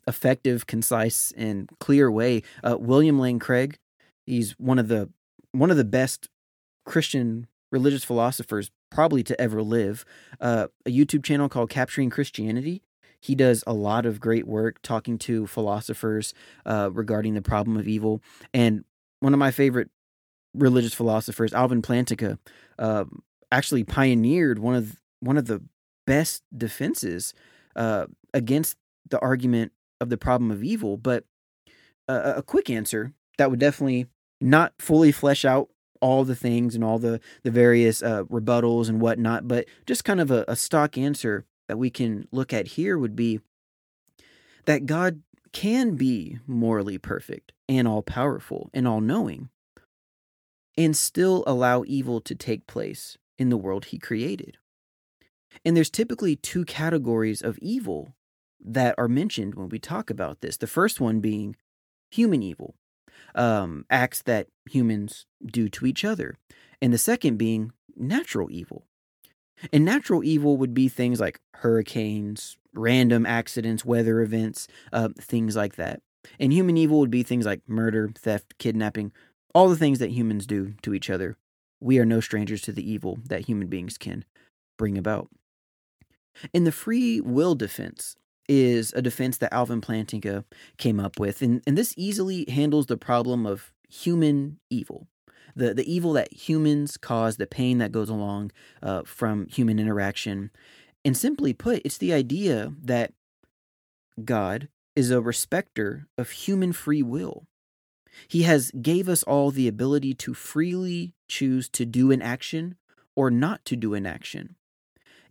effective, 0.08 0.67
concise, 0.67 1.31
and 1.38 1.69
clear 1.79 2.10
way. 2.12 2.41
Uh, 2.63 2.77
William 2.79 3.19
Lane 3.19 3.39
Craig, 3.39 3.77
he's 4.25 4.53
one 4.53 4.79
of 4.79 4.88
the 4.88 5.10
one 5.51 5.72
of 5.72 5.77
the 5.77 5.84
best 5.84 6.29
Christian 6.86 7.48
religious 7.72 8.03
philosophers 8.03 8.72
probably 8.91 9.24
to 9.24 9.39
ever 9.39 9.62
live. 9.62 10.05
Uh, 10.41 10.67
a 10.86 10.89
YouTube 10.89 11.24
channel 11.24 11.50
called 11.50 11.69
Capturing 11.69 12.10
Christianity. 12.10 12.81
He 13.22 13.36
does 13.36 13.63
a 13.67 13.74
lot 13.74 14.05
of 14.05 14.19
great 14.19 14.48
work 14.48 14.81
talking 14.81 15.17
to 15.19 15.46
philosophers 15.46 16.34
uh, 16.65 16.89
regarding 16.91 17.34
the 17.34 17.41
problem 17.41 17.77
of 17.77 17.88
evil. 17.88 18.22
And 18.53 18.86
one 19.19 19.34
of 19.34 19.39
my 19.39 19.51
favorite 19.51 19.89
religious 20.53 20.93
philosophers, 20.93 21.53
Alvin 21.53 21.81
Plantinga, 21.81 22.39
uh, 22.79 23.05
actually 23.51 23.84
pioneered 23.84 24.60
one 24.60 24.75
of 24.75 25.00
one 25.19 25.38
of 25.38 25.46
the 25.46 25.62
best 26.08 26.43
defenses 26.55 27.34
uh, 27.75 28.05
against 28.33 28.77
the 29.09 29.19
argument 29.19 29.71
of 30.00 30.09
the 30.09 30.17
problem 30.17 30.51
of 30.51 30.63
evil. 30.63 30.98
But 30.98 31.25
a 32.07 32.41
quick 32.41 32.69
answer 32.69 33.13
that 33.38 33.51
would 33.51 33.59
definitely 33.59 34.07
not 34.41 34.74
fully 34.79 35.12
flesh 35.12 35.45
out 35.45 35.69
all 36.01 36.24
the 36.24 36.36
things 36.36 36.75
and 36.75 36.83
all 36.83 36.98
the 36.98 37.19
the 37.43 37.51
various 37.51 38.01
uh, 38.01 38.24
rebuttals 38.24 38.89
and 38.89 39.01
whatnot, 39.01 39.48
but 39.48 39.65
just 39.86 40.05
kind 40.05 40.21
of 40.21 40.31
a, 40.31 40.45
a 40.48 40.55
stock 40.55 40.98
answer 40.98 41.45
that 41.67 41.77
we 41.77 41.89
can 41.89 42.27
look 42.31 42.53
at 42.53 42.67
here 42.67 42.98
would 42.98 43.15
be 43.15 43.41
that 44.65 44.86
God 44.86 45.21
can 45.51 45.95
be 45.95 46.39
morally 46.48 46.98
perfect 46.98 47.51
and 47.67 47.88
all 47.88 48.01
powerful 48.01 48.69
and 48.74 48.88
all 48.88 49.01
knowing 49.01 49.50
and 50.77 50.95
still 50.95 51.43
allow 51.45 51.83
evil 51.86 52.21
to 52.21 52.36
take 52.36 52.67
place 52.67 53.17
in 53.38 53.50
the 53.50 53.57
world 53.57 53.86
he 53.86 53.98
created. 53.98 54.57
And 55.65 55.75
there's 55.75 55.89
typically 55.89 56.36
two 56.36 56.63
categories 56.65 57.41
of 57.41 57.57
evil 57.59 58.15
that 58.63 58.96
are 58.98 59.08
mentioned 59.08 59.56
when 59.56 59.70
we 59.70 59.80
talk 59.80 60.10
about 60.10 60.42
this. 60.42 60.58
The 60.58 60.68
first 60.68 61.00
one 61.00 61.20
being 61.20 61.56
human 62.12 62.44
evil, 62.44 62.75
um, 63.36 63.86
acts 63.89 64.22
that 64.24 64.48
humans 64.70 65.25
do 65.46 65.70
to 65.70 65.86
each 65.86 66.04
other. 66.04 66.36
And 66.82 66.94
the 66.94 66.98
second 66.98 67.38
being 67.38 67.72
natural 67.96 68.50
evil. 68.51 68.86
And 69.74 69.84
natural 69.84 70.24
evil 70.24 70.58
would 70.58 70.74
be 70.74 70.88
things 70.88 71.20
like 71.20 71.42
hurricanes, 71.56 72.58
random 72.74 73.25
accidents, 73.25 73.84
weather 73.84 74.22
events, 74.22 74.68
uh, 74.94 75.10
things 75.20 75.56
like 75.56 75.75
that. 75.75 76.01
And 76.39 76.54
human 76.54 76.78
evil 76.78 77.00
would 77.00 77.12
be 77.12 77.24
things 77.24 77.46
like 77.46 77.62
murder, 77.68 78.10
theft, 78.16 78.58
kidnapping, 78.58 79.12
all 79.54 79.70
the 79.70 79.75
things 79.75 80.00
that 80.00 80.12
humans 80.12 80.46
do 80.46 80.74
to 80.82 80.94
each 80.94 81.10
other. 81.10 81.38
We 81.82 82.00
are 82.00 82.06
no 82.06 82.20
strangers 82.20 82.62
to 82.63 82.72
the 82.72 82.89
evil 82.89 83.20
that 83.25 83.46
human 83.46 83.68
beings 83.68 83.98
can 83.98 84.25
bring 84.78 84.98
about. 84.98 85.30
In 86.54 86.63
the 86.63 86.72
free 86.72 87.20
will 87.20 87.56
defense, 87.56 88.16
is 88.50 88.91
a 88.94 89.01
defense 89.01 89.38
that 89.38 89.53
Alvin 89.53 89.79
Plantinga 89.79 90.44
came 90.77 91.00
up 91.00 91.20
with. 91.20 91.41
And, 91.41 91.62
and 91.65 91.77
this 91.77 91.94
easily 91.96 92.46
handles 92.50 92.88
the 92.88 92.98
problem 92.98 93.46
of 93.46 93.72
human 93.88 94.60
evil. 94.70 95.08
The, 95.56 95.74
the 95.74 95.91
evil 95.91 96.13
that 96.13 96.34
humans 96.34 96.98
cause, 96.98 97.38
the 97.38 97.48
pain 97.48 97.77
that 97.77 97.91
goes 97.91 98.10
along 98.10 98.51
uh, 98.82 99.03
from 99.06 99.48
human 99.48 99.79
interaction. 99.79 100.50
And 101.06 101.15
simply 101.15 101.53
put, 101.53 101.82
it's 101.86 101.98
the 101.98 102.12
idea 102.12 102.74
that 102.84 103.13
God 104.25 104.68
is 104.96 105.12
a 105.12 105.22
respecter 105.22 106.08
of 106.18 106.32
human 106.32 106.74
free 106.74 107.03
will. 107.03 107.46
He 108.27 108.44
has 108.44 108.72
gave 108.72 109.08
us 109.08 109.22
all 109.24 109.51
the 109.51 109.68
ability 109.68 110.15
to 110.15 110.34
freely 110.34 111.13
choose 111.27 111.70
to 111.70 111.86
do 111.86 112.12
an 112.12 112.22
action 112.22 112.75
or 113.15 113.29
not 113.29 113.63
to 113.65 113.75
do 113.75 113.94
an 113.94 114.06
action, 114.06 114.56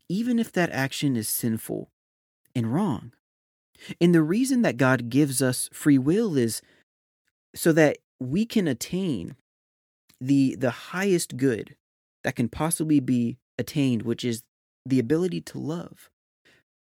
even 0.08 0.38
if 0.38 0.52
that 0.52 0.70
action 0.70 1.16
is 1.16 1.28
sinful 1.28 1.90
and 2.58 2.74
wrong. 2.74 3.12
And 4.00 4.14
the 4.14 4.22
reason 4.22 4.62
that 4.62 4.76
God 4.76 5.08
gives 5.08 5.40
us 5.40 5.70
free 5.72 5.98
will 5.98 6.36
is 6.36 6.60
so 7.54 7.72
that 7.72 7.98
we 8.20 8.44
can 8.44 8.66
attain 8.66 9.36
the 10.20 10.56
the 10.56 10.70
highest 10.70 11.36
good 11.36 11.76
that 12.24 12.34
can 12.34 12.48
possibly 12.48 12.98
be 12.98 13.38
attained, 13.56 14.02
which 14.02 14.24
is 14.24 14.42
the 14.84 14.98
ability 14.98 15.40
to 15.40 15.58
love. 15.58 16.10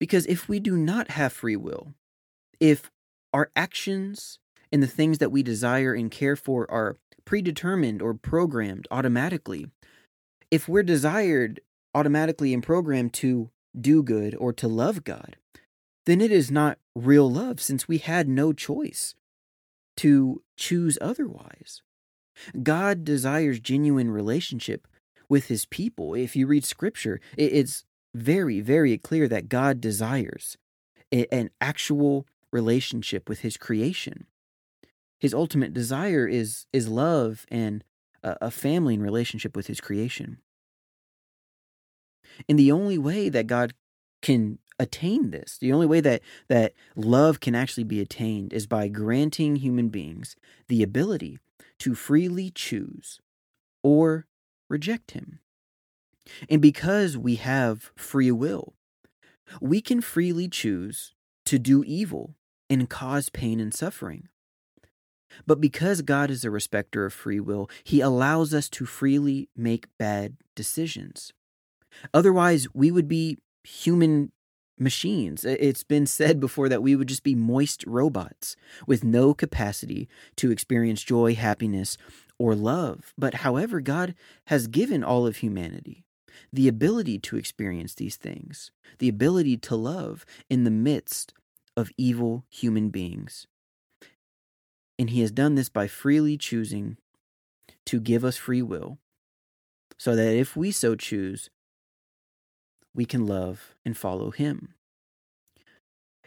Because 0.00 0.26
if 0.26 0.48
we 0.48 0.58
do 0.58 0.76
not 0.76 1.12
have 1.12 1.32
free 1.32 1.56
will, 1.56 1.94
if 2.58 2.90
our 3.32 3.50
actions 3.54 4.38
and 4.72 4.82
the 4.82 4.88
things 4.88 5.18
that 5.18 5.30
we 5.30 5.42
desire 5.42 5.94
and 5.94 6.10
care 6.10 6.36
for 6.36 6.68
are 6.70 6.96
predetermined 7.24 8.02
or 8.02 8.14
programmed 8.14 8.88
automatically, 8.90 9.66
if 10.50 10.68
we're 10.68 10.82
desired 10.82 11.60
automatically 11.94 12.52
and 12.52 12.62
programmed 12.62 13.12
to 13.12 13.50
do 13.78 14.02
good 14.02 14.34
or 14.34 14.52
to 14.54 14.66
love 14.66 15.04
God, 15.04 15.36
then 16.10 16.20
it 16.20 16.32
is 16.32 16.50
not 16.50 16.78
real 16.94 17.30
love 17.30 17.60
since 17.60 17.86
we 17.86 17.98
had 17.98 18.28
no 18.28 18.52
choice 18.52 19.14
to 19.96 20.42
choose 20.56 20.98
otherwise. 21.00 21.82
God 22.62 23.04
desires 23.04 23.60
genuine 23.60 24.10
relationship 24.10 24.88
with 25.28 25.46
his 25.46 25.66
people. 25.66 26.14
If 26.14 26.34
you 26.34 26.46
read 26.46 26.64
scripture, 26.64 27.20
it's 27.36 27.84
very, 28.14 28.60
very 28.60 28.96
clear 28.98 29.28
that 29.28 29.48
God 29.48 29.80
desires 29.80 30.56
an 31.12 31.50
actual 31.60 32.26
relationship 32.52 33.28
with 33.28 33.40
his 33.40 33.56
creation. 33.56 34.26
His 35.18 35.34
ultimate 35.34 35.74
desire 35.74 36.26
is, 36.26 36.66
is 36.72 36.88
love 36.88 37.46
and 37.50 37.84
a 38.22 38.50
family 38.50 38.94
and 38.94 39.02
relationship 39.02 39.54
with 39.54 39.66
his 39.66 39.80
creation. 39.80 40.38
And 42.48 42.58
the 42.58 42.72
only 42.72 42.98
way 42.98 43.28
that 43.28 43.46
God 43.46 43.74
can 44.22 44.58
attain 44.80 45.30
this. 45.30 45.58
The 45.58 45.72
only 45.72 45.86
way 45.86 46.00
that 46.00 46.22
that 46.48 46.72
love 46.96 47.38
can 47.38 47.54
actually 47.54 47.84
be 47.84 48.00
attained 48.00 48.52
is 48.52 48.66
by 48.66 48.88
granting 48.88 49.56
human 49.56 49.88
beings 49.88 50.34
the 50.68 50.82
ability 50.82 51.38
to 51.80 51.94
freely 51.94 52.50
choose 52.50 53.20
or 53.82 54.26
reject 54.68 55.12
him. 55.12 55.40
And 56.48 56.62
because 56.62 57.16
we 57.16 57.36
have 57.36 57.92
free 57.96 58.30
will, 58.30 58.74
we 59.60 59.80
can 59.80 60.00
freely 60.00 60.48
choose 60.48 61.14
to 61.46 61.58
do 61.58 61.84
evil 61.84 62.34
and 62.68 62.88
cause 62.88 63.28
pain 63.28 63.60
and 63.60 63.74
suffering. 63.74 64.28
But 65.46 65.60
because 65.60 66.02
God 66.02 66.30
is 66.30 66.44
a 66.44 66.50
respecter 66.50 67.04
of 67.04 67.12
free 67.12 67.40
will, 67.40 67.68
he 67.84 68.00
allows 68.00 68.54
us 68.54 68.68
to 68.70 68.86
freely 68.86 69.48
make 69.56 69.86
bad 69.98 70.36
decisions. 70.54 71.32
Otherwise, 72.14 72.66
we 72.74 72.90
would 72.90 73.08
be 73.08 73.38
human 73.64 74.32
machines. 74.80 75.44
It's 75.44 75.84
been 75.84 76.06
said 76.06 76.40
before 76.40 76.68
that 76.68 76.82
we 76.82 76.96
would 76.96 77.08
just 77.08 77.22
be 77.22 77.34
moist 77.34 77.84
robots 77.86 78.56
with 78.86 79.04
no 79.04 79.34
capacity 79.34 80.08
to 80.36 80.50
experience 80.50 81.02
joy, 81.02 81.34
happiness, 81.34 81.98
or 82.38 82.54
love. 82.54 83.12
But 83.18 83.34
however, 83.34 83.80
God 83.80 84.14
has 84.46 84.66
given 84.66 85.04
all 85.04 85.26
of 85.26 85.36
humanity 85.36 86.04
the 86.52 86.68
ability 86.68 87.18
to 87.18 87.36
experience 87.36 87.94
these 87.94 88.16
things, 88.16 88.70
the 88.98 89.08
ability 89.08 89.56
to 89.56 89.76
love 89.76 90.24
in 90.48 90.64
the 90.64 90.70
midst 90.70 91.34
of 91.76 91.90
evil 91.96 92.44
human 92.48 92.88
beings. 92.88 93.46
And 94.98 95.10
He 95.10 95.20
has 95.20 95.30
done 95.30 95.54
this 95.54 95.68
by 95.68 95.86
freely 95.86 96.36
choosing 96.36 96.96
to 97.86 98.00
give 98.00 98.24
us 98.24 98.36
free 98.36 98.62
will, 98.62 98.98
so 99.98 100.16
that 100.16 100.34
if 100.34 100.56
we 100.56 100.70
so 100.70 100.94
choose, 100.94 101.50
we 102.94 103.04
can 103.04 103.26
love 103.26 103.74
and 103.84 103.96
follow 103.96 104.30
him. 104.30 104.74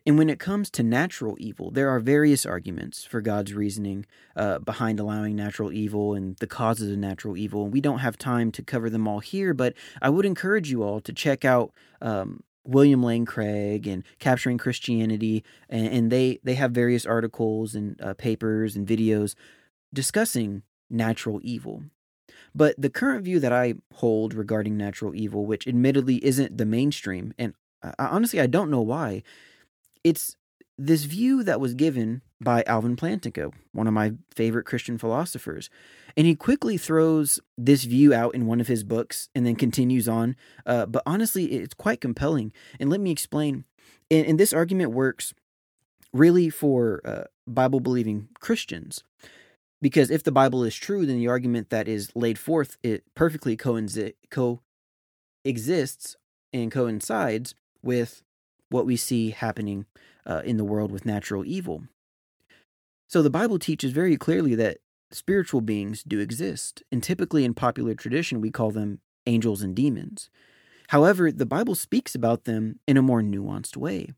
And 0.05 0.17
when 0.17 0.29
it 0.29 0.39
comes 0.39 0.69
to 0.71 0.83
natural 0.83 1.37
evil, 1.39 1.71
there 1.71 1.89
are 1.89 1.99
various 1.99 2.45
arguments 2.45 3.05
for 3.05 3.21
God's 3.21 3.53
reasoning 3.53 4.05
uh, 4.35 4.59
behind 4.59 4.99
allowing 4.99 5.35
natural 5.35 5.71
evil 5.71 6.13
and 6.13 6.35
the 6.37 6.47
causes 6.47 6.91
of 6.91 6.97
natural 6.97 7.37
evil. 7.37 7.63
And 7.63 7.73
we 7.73 7.79
don't 7.79 7.99
have 7.99 8.17
time 8.17 8.51
to 8.51 8.63
cover 8.63 8.89
them 8.89 9.07
all 9.07 9.19
here, 9.19 9.53
but 9.53 9.73
I 10.01 10.09
would 10.09 10.25
encourage 10.25 10.69
you 10.69 10.83
all 10.83 10.99
to 10.99 11.13
check 11.13 11.45
out 11.45 11.71
um, 12.01 12.43
William 12.65 13.01
Lane 13.01 13.25
Craig 13.25 13.87
and 13.87 14.03
Capturing 14.19 14.57
Christianity, 14.57 15.43
and, 15.69 15.87
and 15.87 16.11
they 16.11 16.39
they 16.43 16.55
have 16.55 16.71
various 16.71 17.05
articles 17.05 17.75
and 17.75 17.99
uh, 18.01 18.13
papers 18.13 18.75
and 18.75 18.87
videos 18.87 19.35
discussing 19.93 20.63
natural 20.89 21.39
evil. 21.43 21.83
But 22.55 22.75
the 22.77 22.89
current 22.89 23.25
view 23.25 23.39
that 23.39 23.51
I 23.51 23.75
hold 23.95 24.33
regarding 24.33 24.77
natural 24.77 25.15
evil, 25.15 25.45
which 25.45 25.67
admittedly 25.67 26.23
isn't 26.23 26.57
the 26.57 26.65
mainstream, 26.65 27.33
and 27.37 27.53
I, 27.81 27.93
honestly, 27.97 28.39
I 28.39 28.47
don't 28.47 28.69
know 28.69 28.81
why, 28.81 29.23
it's 30.03 30.35
this 30.77 31.03
view 31.03 31.43
that 31.43 31.59
was 31.59 31.73
given 31.73 32.21
by 32.41 32.63
Alvin 32.67 32.95
Plantinga, 32.95 33.51
one 33.71 33.87
of 33.87 33.93
my 33.93 34.13
favorite 34.35 34.65
Christian 34.65 34.97
philosophers. 34.97 35.69
And 36.17 36.27
he 36.27 36.35
quickly 36.35 36.77
throws 36.77 37.39
this 37.57 37.83
view 37.85 38.13
out 38.13 38.35
in 38.35 38.45
one 38.45 38.59
of 38.59 38.67
his 38.67 38.83
books 38.83 39.29
and 39.33 39.45
then 39.45 39.55
continues 39.55 40.07
on. 40.07 40.35
Uh, 40.65 40.85
but 40.85 41.03
honestly, 41.05 41.45
it's 41.45 41.73
quite 41.73 42.01
compelling. 42.01 42.51
And 42.79 42.89
let 42.89 42.99
me 42.99 43.11
explain. 43.11 43.65
And, 44.11 44.25
and 44.25 44.39
this 44.39 44.53
argument 44.53 44.91
works 44.91 45.33
really 46.11 46.49
for 46.49 47.01
uh, 47.05 47.23
Bible 47.47 47.79
believing 47.79 48.29
Christians. 48.39 49.03
Because 49.83 50.09
if 50.09 50.23
the 50.23 50.31
Bible 50.31 50.63
is 50.63 50.77
true, 50.77 51.05
then 51.05 51.17
the 51.17 51.27
argument 51.27 51.69
that 51.69 51.89
is 51.89 52.09
laid 52.15 52.39
forth 52.39 52.77
it 52.83 53.03
perfectly 53.15 53.57
coincides, 53.57 54.13
coexists 54.31 56.15
and 56.53 56.71
coincides 56.71 57.53
with 57.83 58.23
what 58.69 58.85
we 58.85 58.95
see 58.95 59.31
happening 59.31 59.85
uh, 60.25 60.41
in 60.45 60.55
the 60.55 60.63
world 60.63 60.89
with 60.89 61.05
natural 61.05 61.43
evil. 61.45 61.83
So 63.09 63.21
the 63.21 63.29
Bible 63.29 63.59
teaches 63.59 63.91
very 63.91 64.15
clearly 64.15 64.55
that 64.55 64.77
spiritual 65.11 65.59
beings 65.59 66.01
do 66.01 66.21
exist, 66.21 66.81
and 66.89 67.03
typically 67.03 67.43
in 67.43 67.53
popular 67.53 67.93
tradition 67.93 68.39
we 68.39 68.51
call 68.51 68.71
them 68.71 69.01
angels 69.25 69.61
and 69.61 69.75
demons. 69.75 70.29
However, 70.87 71.29
the 71.29 71.45
Bible 71.45 71.75
speaks 71.75 72.15
about 72.15 72.45
them 72.45 72.79
in 72.87 72.95
a 72.95 73.01
more 73.01 73.21
nuanced 73.21 73.75
way. 73.75 74.13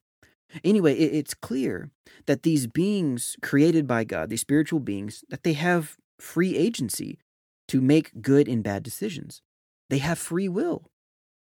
Anyway, 0.64 0.96
it's 0.96 1.34
clear 1.34 1.92
that 2.28 2.44
these 2.44 2.68
beings 2.68 3.36
created 3.42 3.88
by 3.88 4.04
God, 4.04 4.30
these 4.30 4.42
spiritual 4.42 4.80
beings, 4.80 5.24
that 5.30 5.44
they 5.44 5.54
have 5.54 5.98
free 6.20 6.56
agency 6.56 7.20
to 7.68 7.82
make 7.82 8.22
good 8.22 8.48
and 8.48 8.64
bad 8.64 8.84
decisions. 8.84 9.42
They 9.90 9.98
have 10.00 10.18
free 10.18 10.48
will, 10.48 10.90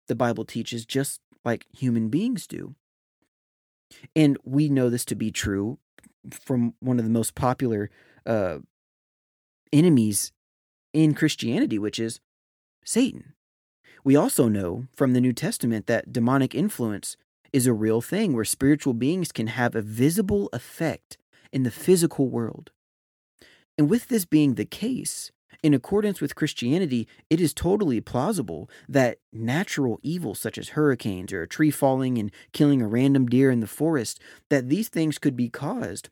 the 0.07 0.15
Bible 0.15 0.45
teaches, 0.45 0.85
just 0.85 1.21
like 1.43 1.65
human 1.71 2.09
beings 2.09 2.47
do. 2.47 2.75
And 4.15 4.37
we 4.43 4.69
know 4.69 4.89
this 4.89 5.05
to 5.05 5.15
be 5.15 5.31
true 5.31 5.77
from 6.31 6.73
one 6.79 6.97
of 6.99 7.05
the 7.05 7.11
most 7.11 7.35
popular 7.35 7.89
uh, 8.25 8.57
enemies 9.71 10.31
in 10.93 11.13
Christianity, 11.13 11.77
which 11.77 11.99
is 11.99 12.19
Satan. 12.83 13.33
We 14.03 14.15
also 14.15 14.47
know 14.47 14.87
from 14.95 15.13
the 15.13 15.21
New 15.21 15.33
Testament 15.33 15.87
that 15.87 16.11
demonic 16.11 16.53
influence 16.53 17.17
is 17.55 17.65
a 17.65 17.73
real 17.73 18.01
thing 18.01 18.33
where 18.33 18.43
spiritual 18.43 18.93
beings 18.93 19.31
can 19.31 19.47
have 19.47 19.75
a 19.75 19.81
visible 19.81 20.49
effect 20.51 21.17
in 21.53 21.63
the 21.63 21.71
physical 21.71 22.27
world. 22.27 22.71
And 23.77 23.89
with 23.89 24.09
this 24.09 24.25
being 24.25 24.55
the 24.55 24.65
case, 24.65 25.31
in 25.63 25.73
accordance 25.73 26.19
with 26.19 26.35
Christianity, 26.35 27.07
it 27.29 27.39
is 27.39 27.53
totally 27.53 28.01
plausible 28.01 28.69
that 28.89 29.19
natural 29.31 30.01
evils 30.03 30.37
such 30.37 30.57
as 30.57 30.69
hurricanes 30.69 31.31
or 31.31 31.43
a 31.43 31.47
tree 31.47 31.71
falling 31.71 32.17
and 32.17 32.29
killing 32.51 32.81
a 32.81 32.89
random 32.89 33.25
deer 33.25 33.49
in 33.49 33.61
the 33.61 33.67
forest, 33.67 34.19
that 34.49 34.67
these 34.67 34.89
things 34.89 35.17
could 35.17 35.37
be 35.37 35.47
caused 35.47 36.09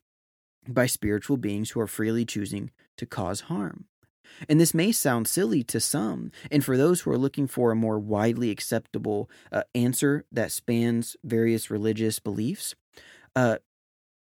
by 0.66 0.86
spiritual 0.86 1.36
beings 1.36 1.72
who 1.72 1.82
are 1.82 1.88
freely 1.88 2.24
choosing 2.24 2.72
to 2.96 3.06
cause 3.06 3.42
harm. 3.42 3.84
And 4.50 4.60
this 4.60 4.74
may 4.74 4.92
sound 4.92 5.28
silly 5.28 5.64
to 5.64 5.80
some, 5.80 6.32
and 6.52 6.64
for 6.64 6.78
those 6.78 7.02
who 7.02 7.12
are 7.12 7.18
looking 7.18 7.48
for 7.48 7.72
a 7.72 7.76
more 7.76 8.00
widely 8.00 8.50
acceptable 8.50 9.30
uh, 9.52 9.64
answer 9.74 10.26
that 10.32 10.52
spans 10.52 11.16
various 11.24 11.70
religious 11.70 12.20
beliefs, 12.20 12.76
uh, 13.36 13.58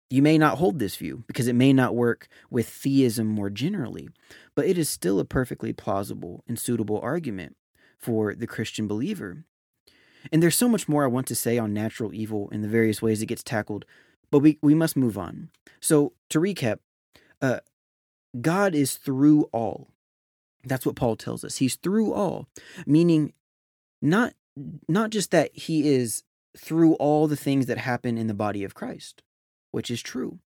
you 0.10 0.22
may 0.22 0.38
not 0.38 0.60
hold 0.60 0.78
this 0.78 0.96
view 0.96 1.24
because 1.26 1.48
it 1.48 1.56
may 1.56 1.74
not 1.74 1.96
work 1.96 2.28
with 2.52 2.68
theism 2.68 3.28
more 3.28 3.50
generally, 3.50 4.10
but 4.54 4.66
it 4.66 4.78
is 4.78 4.88
still 4.88 5.20
a 5.20 5.26
perfectly 5.26 5.74
plausible 5.74 6.44
and 6.48 6.60
suitable 6.60 7.00
argument 7.02 7.56
for 7.98 8.36
the 8.36 8.46
Christian 8.46 8.88
believer. 8.88 9.46
And 10.32 10.42
there's 10.42 10.56
so 10.56 10.70
much 10.70 10.88
more 10.88 11.04
I 11.04 11.08
want 11.08 11.28
to 11.28 11.36
say 11.36 11.58
on 11.58 11.74
natural 11.74 12.14
evil 12.14 12.50
and 12.52 12.64
the 12.64 12.68
various 12.68 13.02
ways 13.02 13.22
it 13.22 13.28
gets 13.28 13.44
tackled, 13.44 13.86
but 14.30 14.40
we, 14.40 14.60
we 14.62 14.76
must 14.76 14.96
move 14.96 15.18
on. 15.18 15.50
So, 15.80 16.14
to 16.30 16.40
recap, 16.40 16.78
uh, 17.42 17.60
God 18.40 18.76
is 18.76 18.96
through 18.96 19.44
all. 19.52 19.90
That's 20.64 20.86
what 20.86 20.96
Paul 20.96 21.16
tells 21.16 21.44
us. 21.44 21.58
He's 21.58 21.76
through 21.76 22.14
all, 22.14 22.48
meaning 22.86 23.34
not 24.02 24.34
not 24.88 25.10
just 25.10 25.32
that 25.32 25.56
he 25.56 25.88
is 25.88 26.24
through 26.58 26.94
all 26.96 27.28
the 27.28 27.36
things 27.36 27.66
that 27.66 27.80
happen 27.80 28.18
in 28.18 28.28
the 28.28 28.34
body 28.34 28.64
of 28.64 28.76
Christ, 28.76 29.24
which 29.72 29.90
is 29.90 30.02
true, 30.02 30.40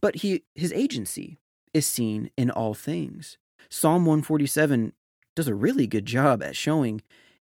but 0.00 0.16
he 0.16 0.44
his 0.54 0.72
agency 0.72 1.38
is 1.74 1.86
seen 1.86 2.30
in 2.36 2.50
all 2.50 2.74
things. 2.74 3.36
Psalm 3.68 4.06
147 4.06 4.92
does 5.34 5.48
a 5.48 5.54
really 5.54 5.86
good 5.86 6.06
job 6.06 6.42
at 6.42 6.56
showing 6.56 7.02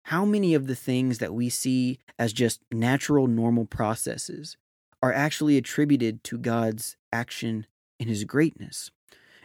how 0.05 0.25
many 0.25 0.53
of 0.53 0.67
the 0.67 0.75
things 0.75 1.19
that 1.19 1.33
we 1.33 1.49
see 1.49 1.99
as 2.17 2.33
just 2.33 2.61
natural 2.71 3.27
normal 3.27 3.65
processes 3.65 4.57
are 5.01 5.13
actually 5.13 5.57
attributed 5.57 6.23
to 6.23 6.37
God's 6.37 6.97
action 7.13 7.67
in 7.99 8.07
his 8.07 8.23
greatness. 8.23 8.91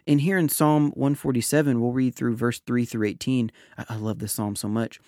And 0.06 0.20
here 0.20 0.38
in 0.38 0.48
Psalm 0.48 0.90
147, 0.90 1.80
we'll 1.80 1.92
read 1.92 2.14
through 2.14 2.36
verse 2.36 2.60
3 2.60 2.84
through 2.84 3.06
18. 3.08 3.52
I, 3.88 3.96
love 3.96 4.18
this 4.18 4.32
psalm 4.32 4.56
so 4.56 4.68
much. 4.68 5.00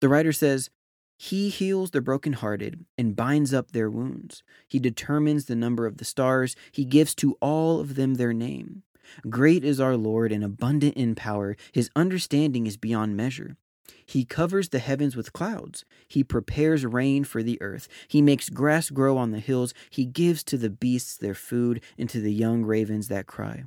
The 0.00 0.08
writer 0.08 0.32
says, 0.32 0.70
He 1.16 1.48
heals 1.48 1.92
the 1.92 2.02
brokenhearted 2.02 2.84
and 2.98 3.16
binds 3.16 3.54
up 3.54 3.70
their 3.70 3.90
wounds. 3.90 4.42
He 4.68 4.78
determines 4.78 5.46
the 5.46 5.56
number 5.56 5.86
of 5.86 5.96
the 5.96 6.04
stars. 6.04 6.56
He 6.72 6.84
gives 6.84 7.14
to 7.16 7.38
all 7.40 7.80
of 7.80 7.94
them 7.94 8.14
their 8.14 8.32
name. 8.32 8.82
Great 9.28 9.64
is 9.64 9.80
our 9.80 9.96
Lord 9.96 10.32
and 10.32 10.44
abundant 10.44 10.96
in 10.96 11.14
power. 11.14 11.56
His 11.72 11.90
understanding 11.96 12.66
is 12.66 12.76
beyond 12.76 13.16
measure. 13.16 13.56
He 14.06 14.24
covers 14.24 14.68
the 14.68 14.78
heavens 14.78 15.16
with 15.16 15.32
clouds. 15.32 15.84
He 16.08 16.24
prepares 16.24 16.84
rain 16.84 17.24
for 17.24 17.42
the 17.42 17.60
earth. 17.62 17.88
He 18.08 18.20
makes 18.20 18.50
grass 18.50 18.90
grow 18.90 19.16
on 19.16 19.30
the 19.30 19.40
hills. 19.40 19.72
He 19.90 20.04
gives 20.04 20.42
to 20.44 20.58
the 20.58 20.70
beasts 20.70 21.16
their 21.16 21.34
food 21.34 21.82
and 21.98 22.08
to 22.10 22.20
the 22.20 22.32
young 22.32 22.64
ravens 22.64 23.08
that 23.08 23.26
cry. 23.26 23.64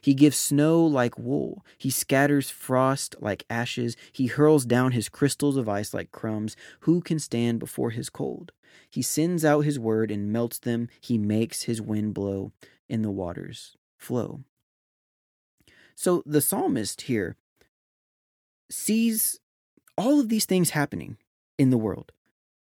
He 0.00 0.14
gives 0.14 0.36
snow 0.36 0.84
like 0.84 1.18
wool. 1.18 1.64
He 1.78 1.90
scatters 1.90 2.50
frost 2.50 3.16
like 3.20 3.44
ashes. 3.50 3.96
He 4.12 4.26
hurls 4.26 4.64
down 4.64 4.92
his 4.92 5.08
crystals 5.08 5.56
of 5.56 5.68
ice 5.68 5.92
like 5.94 6.12
crumbs. 6.12 6.56
Who 6.80 7.00
can 7.00 7.18
stand 7.18 7.58
before 7.58 7.90
his 7.90 8.10
cold? 8.10 8.52
He 8.88 9.02
sends 9.02 9.44
out 9.44 9.64
his 9.64 9.78
word 9.78 10.10
and 10.10 10.32
melts 10.32 10.58
them. 10.58 10.88
He 11.00 11.18
makes 11.18 11.62
his 11.62 11.80
wind 11.80 12.14
blow 12.14 12.52
and 12.88 13.04
the 13.04 13.10
waters 13.10 13.76
flow. 13.96 14.40
So 15.94 16.22
the 16.24 16.40
psalmist 16.40 17.02
here 17.02 17.36
sees 18.70 19.38
all 19.98 20.18
of 20.18 20.28
these 20.28 20.46
things 20.46 20.70
happening 20.70 21.18
in 21.58 21.70
the 21.70 21.78
world. 21.78 22.12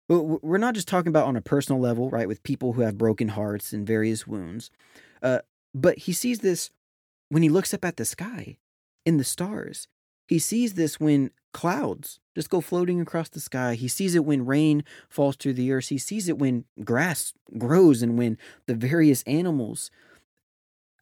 We're 0.08 0.60
not 0.60 0.76
just 0.76 0.88
talking 0.88 1.10
about 1.10 1.28
on 1.28 1.36
a 1.36 1.42
personal 1.42 1.82
level, 1.82 2.10
right, 2.10 2.28
with 2.28 2.44
people 2.44 2.74
who 2.74 2.82
have 2.82 2.98
broken 2.98 3.30
hearts 3.30 3.74
and 3.74 3.86
various 3.86 4.28
wounds, 4.28 4.70
uh, 5.24 5.40
but 5.74 5.98
he 5.98 6.14
sees 6.14 6.40
this 6.40 6.70
when 7.30 7.44
he 7.44 7.50
looks 7.50 7.74
up 7.74 7.86
at 7.86 7.98
the 7.98 8.06
sky 8.06 8.58
in 9.06 9.18
the 9.18 9.24
stars. 9.24 9.88
He 10.28 10.40
sees 10.40 10.74
this 10.74 11.00
when 11.00 11.32
clouds 11.54 12.20
just 12.36 12.50
go 12.50 12.60
floating 12.60 13.00
across 13.00 13.30
the 13.30 13.40
sky. 13.40 13.76
He 13.76 13.88
sees 13.88 14.14
it 14.14 14.26
when 14.26 14.46
rain 14.46 14.84
falls 15.08 15.38
through 15.38 15.54
the 15.54 15.72
earth. 15.72 15.88
He 15.88 15.98
sees 15.98 16.28
it 16.28 16.38
when 16.38 16.66
grass 16.84 17.34
grows 17.58 18.02
and 18.02 18.18
when 18.18 18.38
the 18.68 18.76
various 18.76 19.24
animals 19.24 19.90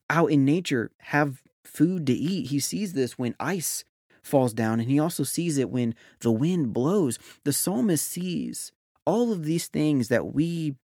out 0.09 0.31
in 0.31 0.45
nature 0.45 0.91
have 0.99 1.41
food 1.63 2.05
to 2.07 2.13
eat. 2.13 2.49
He 2.49 2.59
sees 2.59 2.93
this 2.93 3.17
when 3.17 3.35
ice 3.39 3.83
falls 4.21 4.53
down, 4.53 4.79
and 4.79 4.89
he 4.89 4.99
also 4.99 5.23
sees 5.23 5.57
it 5.57 5.69
when 5.69 5.95
the 6.19 6.31
wind 6.31 6.71
blows. 6.71 7.17
The 7.43 7.53
psalmist 7.53 8.07
sees 8.07 8.71
all 9.05 9.31
of 9.31 9.43
these 9.43 9.67
things 9.67 10.09
that 10.09 10.33
we 10.33 10.75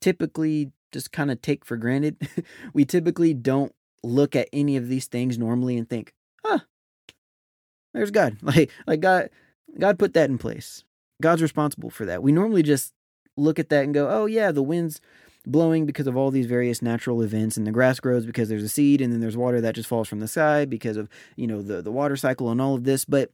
typically 0.00 0.70
just 0.92 1.12
kind 1.12 1.30
of 1.30 1.40
take 1.40 1.64
for 1.64 1.76
granted. 1.76 2.28
we 2.74 2.84
typically 2.84 3.32
don't 3.32 3.74
look 4.04 4.36
at 4.36 4.48
any 4.52 4.76
of 4.76 4.88
these 4.88 5.06
things 5.06 5.38
normally 5.38 5.76
and 5.76 5.88
think, 5.88 6.14
huh, 6.44 6.60
there's 7.92 8.10
God. 8.10 8.36
Like, 8.42 8.70
like 8.86 9.00
God, 9.00 9.30
God 9.78 9.98
put 9.98 10.14
that 10.14 10.30
in 10.30 10.38
place. 10.38 10.84
God's 11.22 11.42
responsible 11.42 11.90
for 11.90 12.04
that. 12.06 12.22
We 12.22 12.32
normally 12.32 12.62
just 12.62 12.92
look 13.36 13.58
at 13.58 13.68
that 13.70 13.84
and 13.84 13.94
go, 13.94 14.08
oh, 14.08 14.26
yeah, 14.26 14.52
the 14.52 14.62
wind's 14.62 15.00
blowing 15.46 15.86
because 15.86 16.06
of 16.06 16.16
all 16.16 16.30
these 16.30 16.46
various 16.46 16.80
natural 16.80 17.22
events 17.22 17.56
and 17.56 17.66
the 17.66 17.72
grass 17.72 18.00
grows 18.00 18.24
because 18.24 18.48
there's 18.48 18.62
a 18.62 18.68
seed 18.68 19.00
and 19.00 19.12
then 19.12 19.20
there's 19.20 19.36
water 19.36 19.60
that 19.60 19.74
just 19.74 19.88
falls 19.88 20.08
from 20.08 20.20
the 20.20 20.28
sky 20.28 20.64
because 20.64 20.96
of, 20.96 21.08
you 21.36 21.46
know, 21.46 21.62
the, 21.62 21.82
the 21.82 21.92
water 21.92 22.16
cycle 22.16 22.50
and 22.50 22.60
all 22.60 22.74
of 22.74 22.84
this. 22.84 23.04
But 23.04 23.30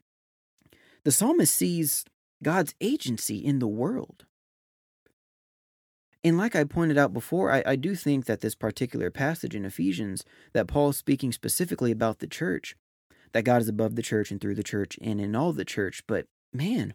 the 1.04 1.12
psalmist 1.12 1.54
sees 1.54 2.04
God's 2.42 2.74
agency 2.80 3.38
in 3.38 3.59
the 3.59 3.68
world. 3.68 4.24
And 6.22 6.37
like 6.37 6.54
I 6.54 6.64
pointed 6.64 6.98
out 6.98 7.14
before, 7.14 7.50
I, 7.50 7.62
I 7.66 7.76
do 7.76 7.94
think 7.94 8.26
that 8.26 8.40
this 8.40 8.54
particular 8.54 9.11
passage 9.11 9.54
in 9.54 9.64
Ephesians, 9.64 10.24
that 10.52 10.66
Paul 10.66 10.90
is 10.90 10.96
speaking 10.96 11.33
specifically 11.33 11.90
about 11.90 12.18
the 12.18 12.26
church, 12.26 12.76
that 13.33 13.44
God 13.44 13.62
is 13.62 13.68
above 13.68 13.96
the 13.96 14.02
church 14.02 14.30
and 14.30 14.40
through 14.40 14.56
the 14.56 14.62
church 14.62 14.98
and 15.00 15.20
in 15.20 15.35
all 15.35 15.52
the 15.52 15.64
church. 15.64 16.02
But 16.06 16.26
man, 16.52 16.94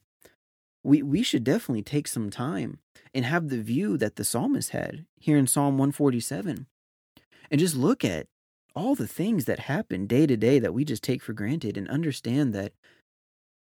we, 0.84 1.02
we 1.02 1.24
should 1.24 1.44
definitely 1.44 1.82
take 1.82 2.08
some 2.08 2.30
time 2.30 2.80
and 3.14 3.26
have 3.26 3.50
the 3.50 3.62
view 3.62 3.98
that 3.98 4.16
the 4.16 4.24
psalmist 4.24 4.70
had 4.70 5.06
here 5.20 5.38
in 5.38 5.48
Psalm 5.48 5.78
147 5.78 6.68
and 7.50 7.60
just 7.60 7.76
look 7.76 8.06
at 8.06 8.28
all 8.76 8.94
the 8.94 9.08
things 9.08 9.46
that 9.46 9.60
happen 9.60 10.06
day 10.06 10.28
to 10.28 10.38
day 10.38 10.60
that 10.60 10.74
we 10.74 10.86
just 10.86 11.02
take 11.02 11.24
for 11.24 11.34
granted 11.34 11.78
and 11.78 11.88
understand 11.90 12.54
that 12.54 12.74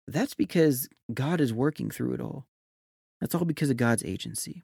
that's 0.08 0.34
because 0.34 0.90
God 1.14 1.40
is 1.40 1.54
working 1.54 1.90
through 1.90 2.14
it 2.14 2.22
all. 2.22 2.46
That's 3.22 3.34
all 3.34 3.46
because 3.46 3.70
of 3.70 3.78
God's 3.78 4.04
agency. 4.04 4.64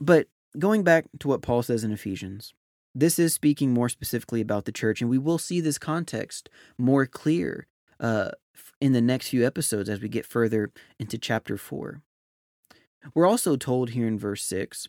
But 0.00 0.28
going 0.58 0.82
back 0.82 1.06
to 1.20 1.28
what 1.28 1.42
Paul 1.42 1.62
says 1.62 1.84
in 1.84 1.92
Ephesians, 1.92 2.54
this 2.94 3.18
is 3.18 3.34
speaking 3.34 3.72
more 3.72 3.88
specifically 3.88 4.40
about 4.40 4.64
the 4.64 4.72
church, 4.72 5.00
and 5.00 5.10
we 5.10 5.18
will 5.18 5.38
see 5.38 5.60
this 5.60 5.78
context 5.78 6.48
more 6.78 7.06
clear 7.06 7.66
uh, 8.00 8.30
in 8.80 8.92
the 8.92 9.00
next 9.00 9.28
few 9.28 9.46
episodes 9.46 9.88
as 9.88 10.00
we 10.00 10.08
get 10.08 10.26
further 10.26 10.72
into 10.98 11.18
chapter 11.18 11.56
4. 11.56 12.00
We're 13.14 13.26
also 13.26 13.56
told 13.56 13.90
here 13.90 14.08
in 14.08 14.18
verse 14.18 14.42
6 14.44 14.88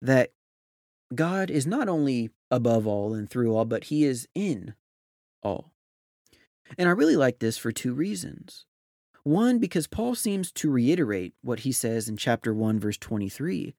that 0.00 0.30
God 1.14 1.50
is 1.50 1.66
not 1.66 1.88
only 1.88 2.30
above 2.50 2.86
all 2.86 3.14
and 3.14 3.28
through 3.28 3.54
all, 3.54 3.64
but 3.64 3.84
he 3.84 4.04
is 4.04 4.28
in 4.34 4.74
all. 5.42 5.72
And 6.78 6.88
I 6.88 6.92
really 6.92 7.16
like 7.16 7.40
this 7.40 7.58
for 7.58 7.72
two 7.72 7.92
reasons. 7.92 8.64
One, 9.22 9.58
because 9.58 9.86
Paul 9.86 10.14
seems 10.14 10.50
to 10.52 10.70
reiterate 10.70 11.34
what 11.42 11.60
he 11.60 11.72
says 11.72 12.08
in 12.08 12.16
chapter 12.16 12.54
1, 12.54 12.80
verse 12.80 12.96
23, 12.96 13.74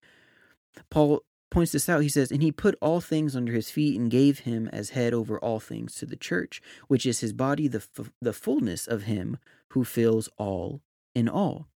Paul 0.90 1.24
points 1.52 1.74
this 1.74 1.90
out. 1.90 2.02
He 2.02 2.10
says, 2.10 2.32
And 2.32 2.42
he 2.42 2.52
put 2.52 2.78
all 2.82 3.02
things 3.02 3.36
under 3.36 3.54
his 3.54 3.70
feet 3.70 4.00
and 4.00 4.10
gave 4.10 4.40
him 4.40 4.68
as 4.70 4.92
head 4.92 5.14
over 5.14 5.38
all 5.38 5.60
things 5.60 5.94
to 5.96 6.08
the 6.08 6.16
church, 6.16 6.62
which 6.88 7.06
is 7.06 7.20
his 7.20 7.34
body, 7.34 7.68
the, 7.68 7.86
f- 7.98 8.12
the 8.20 8.34
fullness 8.34 8.88
of 8.88 9.04
him 9.04 9.38
who 9.70 9.84
fills 9.84 10.30
all 10.38 10.82
in 11.14 11.30
all. 11.30 11.68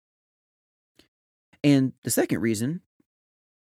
And 1.63 1.93
the 2.03 2.10
second 2.10 2.41
reason, 2.41 2.81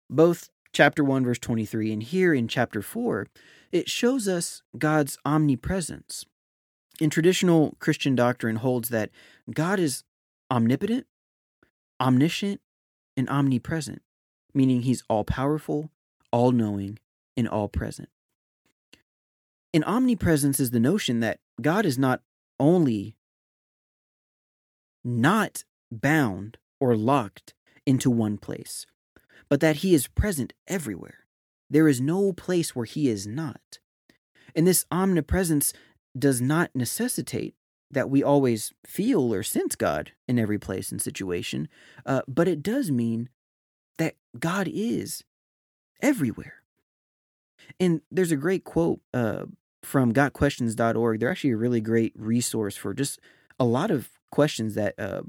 both 0.09 0.49
chapter 0.73 1.03
1, 1.03 1.25
verse 1.25 1.39
23, 1.39 1.93
and 1.93 2.03
here 2.03 2.33
in 2.33 2.49
chapter 2.49 2.83
4, 2.83 3.27
it 3.73 3.91
shows 3.91 4.29
us 4.29 4.63
God's 4.79 5.19
omnipresence. 5.25 6.25
In 7.01 7.11
traditional 7.11 7.77
Christian 7.79 8.15
doctrine 8.15 8.57
holds 8.57 8.89
that 8.91 9.11
God 9.53 9.79
is 9.79 10.05
omnipotent, 10.51 11.07
omniscient, 12.01 12.61
and 13.17 13.29
omnipresent 13.29 14.03
meaning 14.57 14.83
he's 14.83 15.05
all 15.09 15.23
powerful, 15.23 15.91
all 16.33 16.51
knowing, 16.51 16.99
and 17.37 17.47
all 17.47 17.69
present. 17.69 18.09
And 19.75 19.85
omnipresence 19.85 20.59
is 20.59 20.71
the 20.71 20.81
notion 20.81 21.21
that 21.21 21.39
God 21.61 21.85
is 21.85 21.99
not 21.99 22.23
only 22.59 23.17
not 25.05 25.65
bound 25.93 26.57
or 26.81 26.97
locked 26.97 27.53
into 27.85 28.11
one 28.11 28.39
place, 28.39 28.87
but 29.51 29.61
that 29.61 29.77
he 29.77 29.95
is 29.95 30.09
present 30.09 30.55
everywhere. 30.67 31.27
There 31.69 31.87
is 31.87 32.01
no 32.01 32.33
place 32.33 32.75
where 32.75 32.87
he 32.87 33.09
is 33.09 33.27
not. 33.27 33.79
And 34.55 34.67
this 34.67 34.87
omnipresence 34.91 35.75
does 36.19 36.41
not 36.41 36.71
necessitate 36.75 37.55
that 37.91 38.09
we 38.09 38.23
always 38.23 38.73
feel 38.87 39.33
or 39.33 39.43
sense 39.43 39.77
God 39.77 40.13
in 40.27 40.39
every 40.39 40.59
place 40.59 40.91
and 40.91 41.01
situation, 41.01 41.69
uh, 42.07 42.23
but 42.27 42.49
it 42.49 42.63
does 42.63 42.91
mean 42.91 43.29
that 43.99 44.15
God 44.39 44.69
is 44.73 45.25
everywhere. 46.01 46.63
And 47.81 48.01
there's 48.11 48.33
a 48.33 48.37
great 48.37 48.65
quote 48.65 49.01
uh, 49.13 49.45
from 49.83 50.13
gotquestions.org. 50.13 51.21
They're 51.21 51.31
actually 51.31 51.53
a 51.53 51.57
really 51.57 51.81
great 51.81 52.13
resource 52.17 52.77
for 52.77 52.95
just 52.95 53.21
a 53.59 53.65
lot 53.65 53.91
of 53.91 54.11
questions 54.31 54.75
that 54.75 54.95
uh, 54.99 55.23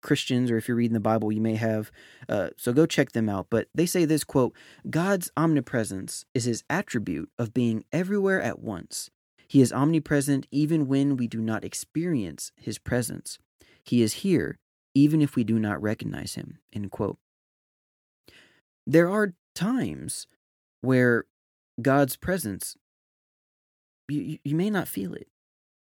Christians, 0.00 0.50
or 0.50 0.56
if 0.56 0.68
you're 0.68 0.76
reading 0.76 0.94
the 0.94 1.00
Bible, 1.00 1.32
you 1.32 1.40
may 1.40 1.56
have. 1.56 1.90
Uh, 2.28 2.48
so 2.56 2.72
go 2.72 2.86
check 2.86 3.12
them 3.12 3.28
out. 3.28 3.48
But 3.50 3.68
they 3.74 3.86
say 3.86 4.04
this 4.04 4.24
quote 4.24 4.54
God's 4.88 5.30
omnipresence 5.36 6.24
is 6.34 6.44
his 6.44 6.64
attribute 6.68 7.30
of 7.38 7.54
being 7.54 7.84
everywhere 7.92 8.40
at 8.40 8.60
once. 8.60 9.10
He 9.46 9.62
is 9.62 9.72
omnipresent 9.72 10.46
even 10.50 10.88
when 10.88 11.16
we 11.16 11.26
do 11.26 11.40
not 11.40 11.64
experience 11.64 12.52
his 12.56 12.78
presence. 12.78 13.38
He 13.82 14.02
is 14.02 14.14
here 14.14 14.58
even 14.94 15.22
if 15.22 15.36
we 15.36 15.44
do 15.44 15.58
not 15.58 15.80
recognize 15.80 16.34
him. 16.34 16.58
End 16.72 16.90
quote. 16.90 17.18
There 18.88 19.10
are 19.10 19.34
times 19.54 20.26
where 20.80 21.26
God's 21.80 22.16
presence, 22.16 22.74
you, 24.08 24.38
you 24.42 24.56
may 24.56 24.70
not 24.70 24.88
feel 24.88 25.12
it. 25.12 25.28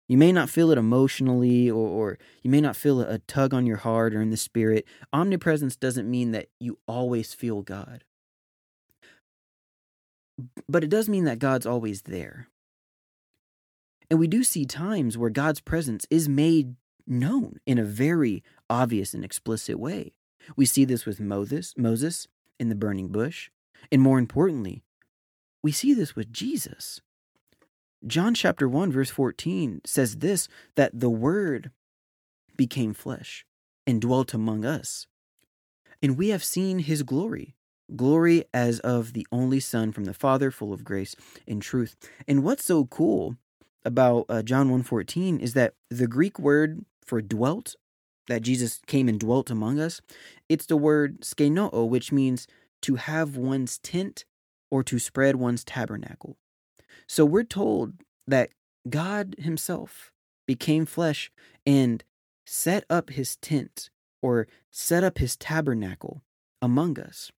You 0.09 0.17
may 0.17 0.33
not 0.33 0.49
feel 0.49 0.71
it 0.71 0.77
emotionally, 0.77 1.71
or, 1.71 1.87
or 1.87 2.17
you 2.43 2.51
may 2.51 2.59
not 2.59 2.75
feel 2.75 2.99
a, 3.01 3.19
tug 3.19 3.53
on 3.53 3.65
your 3.65 3.77
heart 3.77 4.13
or 4.13 4.21
in 4.21 4.29
the 4.29 4.37
spirit. 4.37 4.85
Omnipresence 5.13 5.77
doesn't 5.77 6.09
mean 6.09 6.31
that 6.31 6.47
you 6.59 6.79
always 6.85 7.33
feel 7.33 7.61
God, 7.61 8.03
but 10.67 10.83
it 10.83 10.89
does 10.89 11.07
mean 11.07 11.23
that 11.23 11.39
God's 11.39 11.65
always 11.65 12.03
there. 12.03 12.47
And 14.09 14.19
we 14.19 14.27
do 14.27 14.43
see 14.43 14.65
times 14.65 15.17
where 15.17 15.29
God's 15.29 15.61
presence 15.61 16.05
is 16.09 16.27
made 16.27 16.75
known 17.05 17.59
in 17.65 17.77
a 17.77 17.83
very 17.83 18.43
obvious 18.69 19.13
and 19.13 19.23
explicit 19.23 19.79
way. 19.79 20.13
We 20.55 20.65
see 20.65 20.85
this 20.85 21.05
with 21.05 21.19
Moses, 21.19 21.73
Moses 21.77 22.27
in 22.59 22.69
the 22.69 22.75
burning 22.75 23.09
bush, 23.09 23.49
and 23.91 24.01
more 24.01 24.19
importantly, 24.19 24.83
we 25.63 25.71
see 25.71 25.93
this 25.93 26.15
with 26.15 26.31
Jesus. 26.31 27.01
John 28.05 28.33
chapter 28.33 28.69
1 28.69 28.91
verse 28.91 29.09
14 29.09 29.81
says 29.85 30.17
this 30.17 30.47
that 30.75 30.99
the 30.99 31.09
word 31.09 31.71
became 32.55 32.93
flesh 32.93 33.45
and 33.85 34.01
dwelt 34.01 34.33
among 34.33 34.65
us. 34.65 35.07
And 36.01 36.17
we 36.17 36.29
have 36.29 36.43
seen 36.43 36.79
his 36.79 37.01
glory, 37.03 37.55
glory 37.95 38.45
as 38.53 38.79
of 38.81 39.13
the 39.13 39.25
only 39.31 39.59
son 39.59 39.91
from 39.91 40.05
the 40.05 40.13
father 40.13 40.51
full 40.51 40.73
of 40.73 40.83
grace 40.83 41.15
and 41.47 41.61
truth. 41.61 41.95
And 42.27 42.43
what's 42.43 42.65
so 42.65 42.85
cool 42.85 43.37
about 43.83 44.25
uh, 44.29 44.43
John 44.43 44.69
1:14 44.69 45.39
is 45.39 45.53
that 45.53 45.73
the 45.89 46.07
Greek 46.07 46.37
word 46.37 46.85
for 47.03 47.21
dwelt 47.21 47.75
that 48.27 48.41
Jesus 48.41 48.81
came 48.87 49.07
and 49.07 49.19
dwelt 49.19 49.49
among 49.49 49.79
us, 49.79 50.01
it's 50.49 50.65
the 50.65 50.77
word 50.77 51.21
skenoo, 51.21 51.87
which 51.87 52.11
means 52.11 52.47
to 52.81 52.95
have 52.95 53.35
one's 53.37 53.77
tent 53.79 54.25
or 54.69 54.83
to 54.83 54.99
spread 54.99 55.37
one's 55.37 55.63
tabernacle. 55.63 56.37
So 57.07 57.25
we're 57.25 57.43
told 57.43 57.93
that 58.27 58.49
God 58.89 59.35
Himself 59.39 60.11
became 60.45 60.85
flesh 60.85 61.31
and 61.65 62.03
set 62.45 62.85
up 62.89 63.09
His 63.11 63.35
tent 63.37 63.89
or 64.21 64.47
set 64.71 65.03
up 65.03 65.17
His 65.17 65.35
tabernacle 65.35 66.21
among 66.61 66.99
us. 66.99 67.31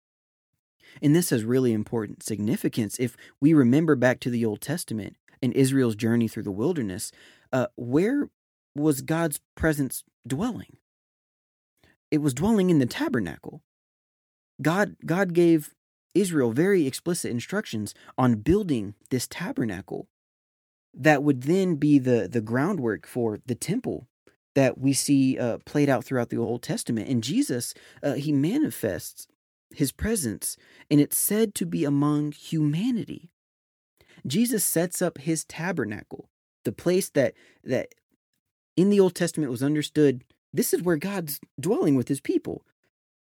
And 1.01 1.15
this 1.15 1.29
has 1.29 1.43
really 1.43 1.71
important 1.71 2.23
significance 2.23 2.99
if 2.99 3.15
we 3.39 3.53
remember 3.53 3.95
back 3.95 4.19
to 4.21 4.29
the 4.29 4.45
Old 4.45 4.61
Testament 4.61 5.15
and 5.41 5.53
Israel's 5.53 5.95
journey 5.95 6.27
through 6.27 6.43
the 6.43 6.51
wilderness. 6.51 7.11
Uh, 7.53 7.67
where 7.75 8.29
was 8.75 9.01
God's 9.01 9.39
presence 9.55 10.03
dwelling? 10.27 10.77
It 12.11 12.19
was 12.19 12.33
dwelling 12.33 12.69
in 12.69 12.79
the 12.79 12.85
tabernacle. 12.85 13.61
God, 14.61 14.95
God 15.05 15.33
gave 15.33 15.73
Israel 16.15 16.51
very 16.51 16.87
explicit 16.87 17.31
instructions 17.31 17.93
on 18.17 18.35
building 18.35 18.95
this 19.09 19.27
tabernacle 19.27 20.07
that 20.93 21.23
would 21.23 21.43
then 21.43 21.75
be 21.75 21.99
the, 21.99 22.27
the 22.29 22.41
groundwork 22.41 23.05
for 23.05 23.39
the 23.45 23.55
temple 23.55 24.07
that 24.55 24.77
we 24.77 24.93
see 24.93 25.37
uh, 25.37 25.59
played 25.65 25.89
out 25.89 26.03
throughout 26.03 26.29
the 26.29 26.37
Old 26.37 26.63
Testament. 26.63 27.07
And 27.07 27.23
Jesus, 27.23 27.73
uh, 28.01 28.13
he 28.13 28.31
manifests 28.31 29.27
his 29.69 29.91
presence, 29.91 30.57
and 30.89 30.99
it's 30.99 31.17
said 31.17 31.53
to 31.55 31.65
be 31.65 31.85
among 31.85 32.31
humanity. 32.31 33.29
Jesus 34.25 34.65
sets 34.65 35.01
up 35.01 35.19
his 35.19 35.45
tabernacle, 35.45 36.29
the 36.65 36.71
place 36.71 37.09
that 37.11 37.35
that 37.63 37.93
in 38.75 38.89
the 38.89 38.99
Old 38.99 39.15
Testament 39.15 39.51
was 39.51 39.63
understood 39.63 40.23
this 40.53 40.73
is 40.73 40.81
where 40.81 40.97
God's 40.97 41.39
dwelling 41.59 41.95
with 41.95 42.07
his 42.07 42.21
people. 42.21 42.63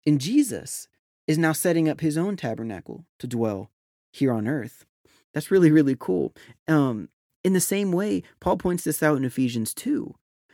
And 0.05 0.19
Jesus 0.19 0.87
is 1.27 1.37
now 1.37 1.53
setting 1.53 1.87
up 1.87 2.01
his 2.01 2.17
own 2.17 2.35
tabernacle 2.35 3.05
to 3.19 3.27
dwell 3.27 3.69
here 4.11 4.31
on 4.31 4.47
earth. 4.47 4.85
That's 5.33 5.51
really, 5.51 5.71
really 5.71 5.95
cool. 5.97 6.33
Um, 6.67 7.09
in 7.43 7.53
the 7.53 7.61
same 7.61 7.91
way, 7.91 8.23
Paul 8.39 8.57
points 8.57 8.83
this 8.83 9.01
out 9.01 9.17
in 9.17 9.23
Ephesians 9.23 9.73
2 9.73 10.13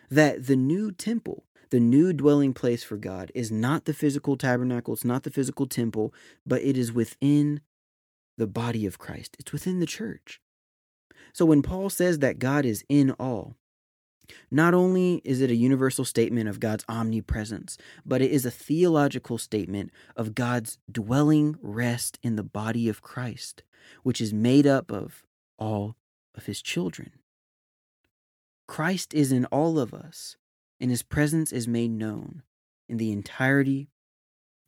that 0.09 0.47
the 0.47 0.55
new 0.55 0.91
temple, 0.91 1.45
the 1.69 1.79
new 1.79 2.13
dwelling 2.13 2.53
place 2.53 2.83
for 2.83 2.97
God, 2.97 3.31
is 3.35 3.51
not 3.51 3.85
the 3.85 3.93
physical 3.93 4.37
tabernacle, 4.37 4.93
it's 4.93 5.03
not 5.03 5.23
the 5.23 5.31
physical 5.31 5.67
temple, 5.67 6.13
but 6.45 6.61
it 6.61 6.77
is 6.77 6.93
within 6.93 7.61
the 8.37 8.47
body 8.47 8.85
of 8.85 8.99
Christ, 8.99 9.35
it's 9.39 9.51
within 9.51 9.79
the 9.79 9.85
church. 9.85 10.39
So 11.33 11.45
when 11.45 11.61
Paul 11.61 11.89
says 11.89 12.19
that 12.19 12.39
God 12.39 12.65
is 12.65 12.85
in 12.87 13.11
all, 13.11 13.55
not 14.51 14.73
only 14.73 15.21
is 15.23 15.41
it 15.41 15.51
a 15.51 15.55
universal 15.55 16.05
statement 16.05 16.49
of 16.49 16.59
God's 16.59 16.85
omnipresence, 16.87 17.77
but 18.05 18.21
it 18.21 18.31
is 18.31 18.45
a 18.45 18.51
theological 18.51 19.37
statement 19.37 19.91
of 20.15 20.35
God's 20.35 20.77
dwelling 20.91 21.57
rest 21.61 22.19
in 22.21 22.35
the 22.35 22.43
body 22.43 22.89
of 22.89 23.01
Christ, 23.01 23.63
which 24.03 24.21
is 24.21 24.33
made 24.33 24.67
up 24.67 24.91
of 24.91 25.25
all 25.57 25.95
of 26.35 26.45
his 26.45 26.61
children. 26.61 27.11
Christ 28.67 29.13
is 29.13 29.31
in 29.31 29.45
all 29.45 29.79
of 29.79 29.93
us, 29.93 30.35
and 30.79 30.91
his 30.91 31.03
presence 31.03 31.51
is 31.51 31.67
made 31.67 31.91
known 31.91 32.43
in 32.89 32.97
the 32.97 33.11
entirety 33.11 33.89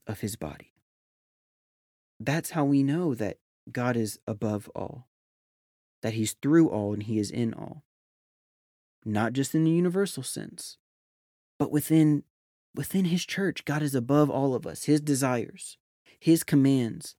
of 0.08 0.22
his 0.22 0.36
body. 0.36 0.74
That's 2.20 2.52
how 2.52 2.66
we 2.66 2.84
know 2.84 3.14
that 3.16 3.38
God 3.72 3.96
is 3.96 4.20
above 4.26 4.70
all, 4.76 5.08
that 6.02 6.14
he's 6.14 6.34
through 6.34 6.70
all 6.70 6.94
and 6.94 7.04
he 7.04 7.20
is 7.20 7.30
in 7.30 7.54
all 7.54 7.84
not 9.06 9.34
just 9.34 9.56
in 9.56 9.64
the 9.64 9.72
universal 9.72 10.24
sense, 10.24 10.78
but 11.58 11.72
within 11.72 12.24
within 12.76 13.06
his 13.06 13.26
church, 13.26 13.66
God 13.66 13.82
is 13.82 13.96
above 13.96 14.30
all 14.30 14.54
of 14.54 14.68
us. 14.68 14.84
His 14.84 15.02
desires, 15.02 15.78
his 16.20 16.44
commands, 16.44 17.16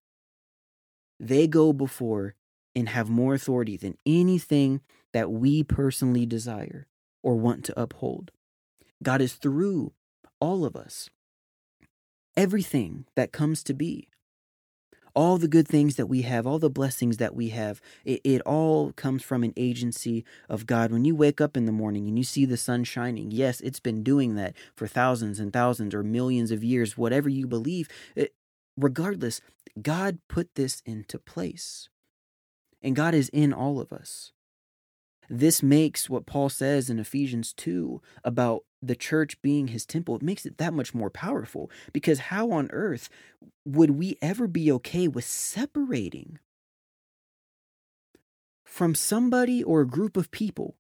they 1.19 1.47
go 1.47 1.73
before 1.73 2.35
and 2.75 2.89
have 2.89 3.11
more 3.11 3.35
authority 3.35 3.77
than 3.77 3.99
anything 4.07 4.81
that 5.13 5.31
we 5.31 5.63
personally 5.63 6.25
desire 6.25 6.87
or 7.23 7.37
want 7.37 7.65
to 7.65 7.81
uphold. 7.81 8.31
God 9.03 9.21
is 9.21 9.35
through 9.35 9.93
all 10.41 10.65
of 10.65 10.77
us. 10.77 11.11
Everything 12.37 13.07
that 13.17 13.33
comes 13.33 13.63
to 13.65 13.75
be 13.75 14.09
all 15.15 15.39
the 15.39 15.49
good 15.49 15.69
things 15.69 15.97
that 15.97 16.07
we 16.07 16.23
have, 16.23 16.47
all 16.47 16.59
the 16.59 16.71
blessings 16.71 17.17
that 17.19 17.35
we 17.35 17.51
have, 17.51 17.81
it, 18.05 18.21
it, 18.25 18.41
all 18.43 18.93
comes 18.93 19.23
from 19.23 19.43
an 19.45 19.53
agency 19.57 20.25
of 20.49 20.67
God. 20.67 20.93
When 20.93 21.05
you 21.05 21.15
wake 21.15 21.41
up 21.41 21.57
in 21.57 21.67
the 21.67 21.73
morning 21.73 22.09
and 22.09 22.19
you 22.19 22.25
see 22.25 22.45
the 22.45 22.57
sun 22.57 22.85
shining, 22.85 23.31
yes, 23.31 23.61
it's 23.61 23.81
been 23.81 24.03
doing 24.03 24.35
that 24.37 24.55
for 24.75 24.87
thousands 24.87 25.39
and 25.39 25.53
thousands 25.53 25.95
or 25.95 26.03
millions 26.03 26.51
of 26.51 26.65
years, 26.65 26.97
whatever 26.97 27.29
you 27.29 27.47
believe. 27.47 27.89
It, 28.15 28.35
regardless, 28.77 29.41
God 29.81 30.19
put 30.29 30.55
this 30.55 30.83
into 30.85 31.19
place. 31.19 31.89
And 32.83 32.97
God 32.97 33.15
is 33.15 33.29
in 33.31 33.53
all 33.53 33.81
of 33.81 33.93
us. 33.93 34.33
This 35.29 35.63
makes 35.63 36.11
what 36.11 36.27
Paul 36.27 36.49
says 36.49 36.91
in 36.91 36.99
Ephesians 36.99 37.53
2 37.53 38.03
about 38.25 38.65
the 38.83 38.97
church 38.97 39.41
being 39.43 39.69
his 39.69 39.85
temple, 39.85 40.17
it 40.17 40.23
makes 40.23 40.47
it 40.47 40.59
that 40.59 40.73
much 40.73 40.95
more 40.95 41.11
powerful. 41.11 41.71
Because 41.93 42.19
how 42.19 42.51
on 42.51 42.71
earth 42.73 43.09
would 43.65 43.91
we 43.93 44.17
ever 44.23 44.47
be 44.47 44.71
okay 44.73 45.09
with 45.09 45.25
separating 45.25 46.39
from 48.65 48.95
somebody 48.95 49.63
or 49.63 49.81
a 49.81 49.87
group 49.87 50.17
of 50.17 50.31
people 50.31 50.77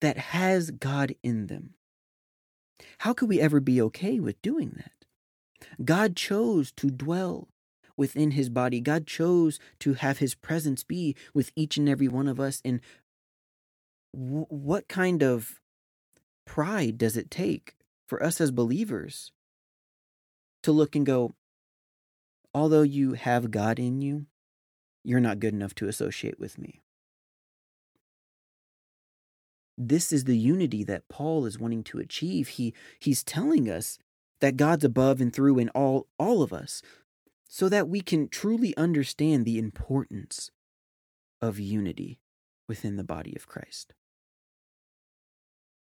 that 0.00 0.18
has 0.18 0.70
God 0.70 1.14
in 1.22 1.46
them? 1.46 1.74
How 2.98 3.12
could 3.12 3.28
we 3.28 3.40
ever 3.40 3.60
be 3.60 3.80
okay 3.80 4.20
with 4.20 4.40
doing 4.42 4.74
that? 4.76 4.92
God 5.84 6.16
chose 6.16 6.72
to 6.72 6.90
dwell 6.90 7.48
within 7.96 8.32
his 8.32 8.50
body. 8.50 8.80
God 8.80 9.06
chose 9.06 9.58
to 9.80 9.94
have 9.94 10.18
his 10.18 10.34
presence 10.34 10.84
be 10.84 11.16
with 11.32 11.50
each 11.56 11.78
and 11.78 11.88
every 11.88 12.08
one 12.08 12.28
of 12.28 12.38
us. 12.38 12.60
And 12.64 12.80
what 14.12 14.88
kind 14.88 15.22
of 15.22 15.60
pride 16.46 16.96
does 16.96 17.16
it 17.16 17.30
take 17.30 17.76
for 18.06 18.22
us 18.22 18.40
as 18.40 18.50
believers 18.50 19.32
to 20.62 20.72
look 20.72 20.96
and 20.96 21.04
go, 21.04 21.34
although 22.54 22.82
you 22.82 23.12
have 23.12 23.50
God 23.50 23.78
in 23.78 24.00
you, 24.00 24.26
you're 25.04 25.20
not 25.20 25.40
good 25.40 25.52
enough 25.52 25.74
to 25.74 25.88
associate 25.88 26.40
with 26.40 26.58
me? 26.58 26.80
This 29.76 30.12
is 30.12 30.24
the 30.24 30.38
unity 30.38 30.84
that 30.84 31.08
Paul 31.08 31.44
is 31.44 31.58
wanting 31.58 31.84
to 31.84 31.98
achieve. 31.98 32.48
He 32.48 32.72
he's 32.98 33.22
telling 33.22 33.68
us 33.68 33.98
that 34.40 34.56
God's 34.56 34.84
above 34.84 35.20
and 35.20 35.32
through 35.32 35.58
in 35.58 35.68
all 35.70 36.06
all 36.18 36.42
of 36.42 36.52
us 36.52 36.80
so 37.48 37.68
that 37.68 37.88
we 37.88 38.00
can 38.00 38.28
truly 38.28 38.76
understand 38.76 39.44
the 39.44 39.58
importance 39.58 40.50
of 41.42 41.60
unity 41.60 42.18
within 42.68 42.96
the 42.96 43.04
body 43.04 43.34
of 43.36 43.46
Christ. 43.46 43.94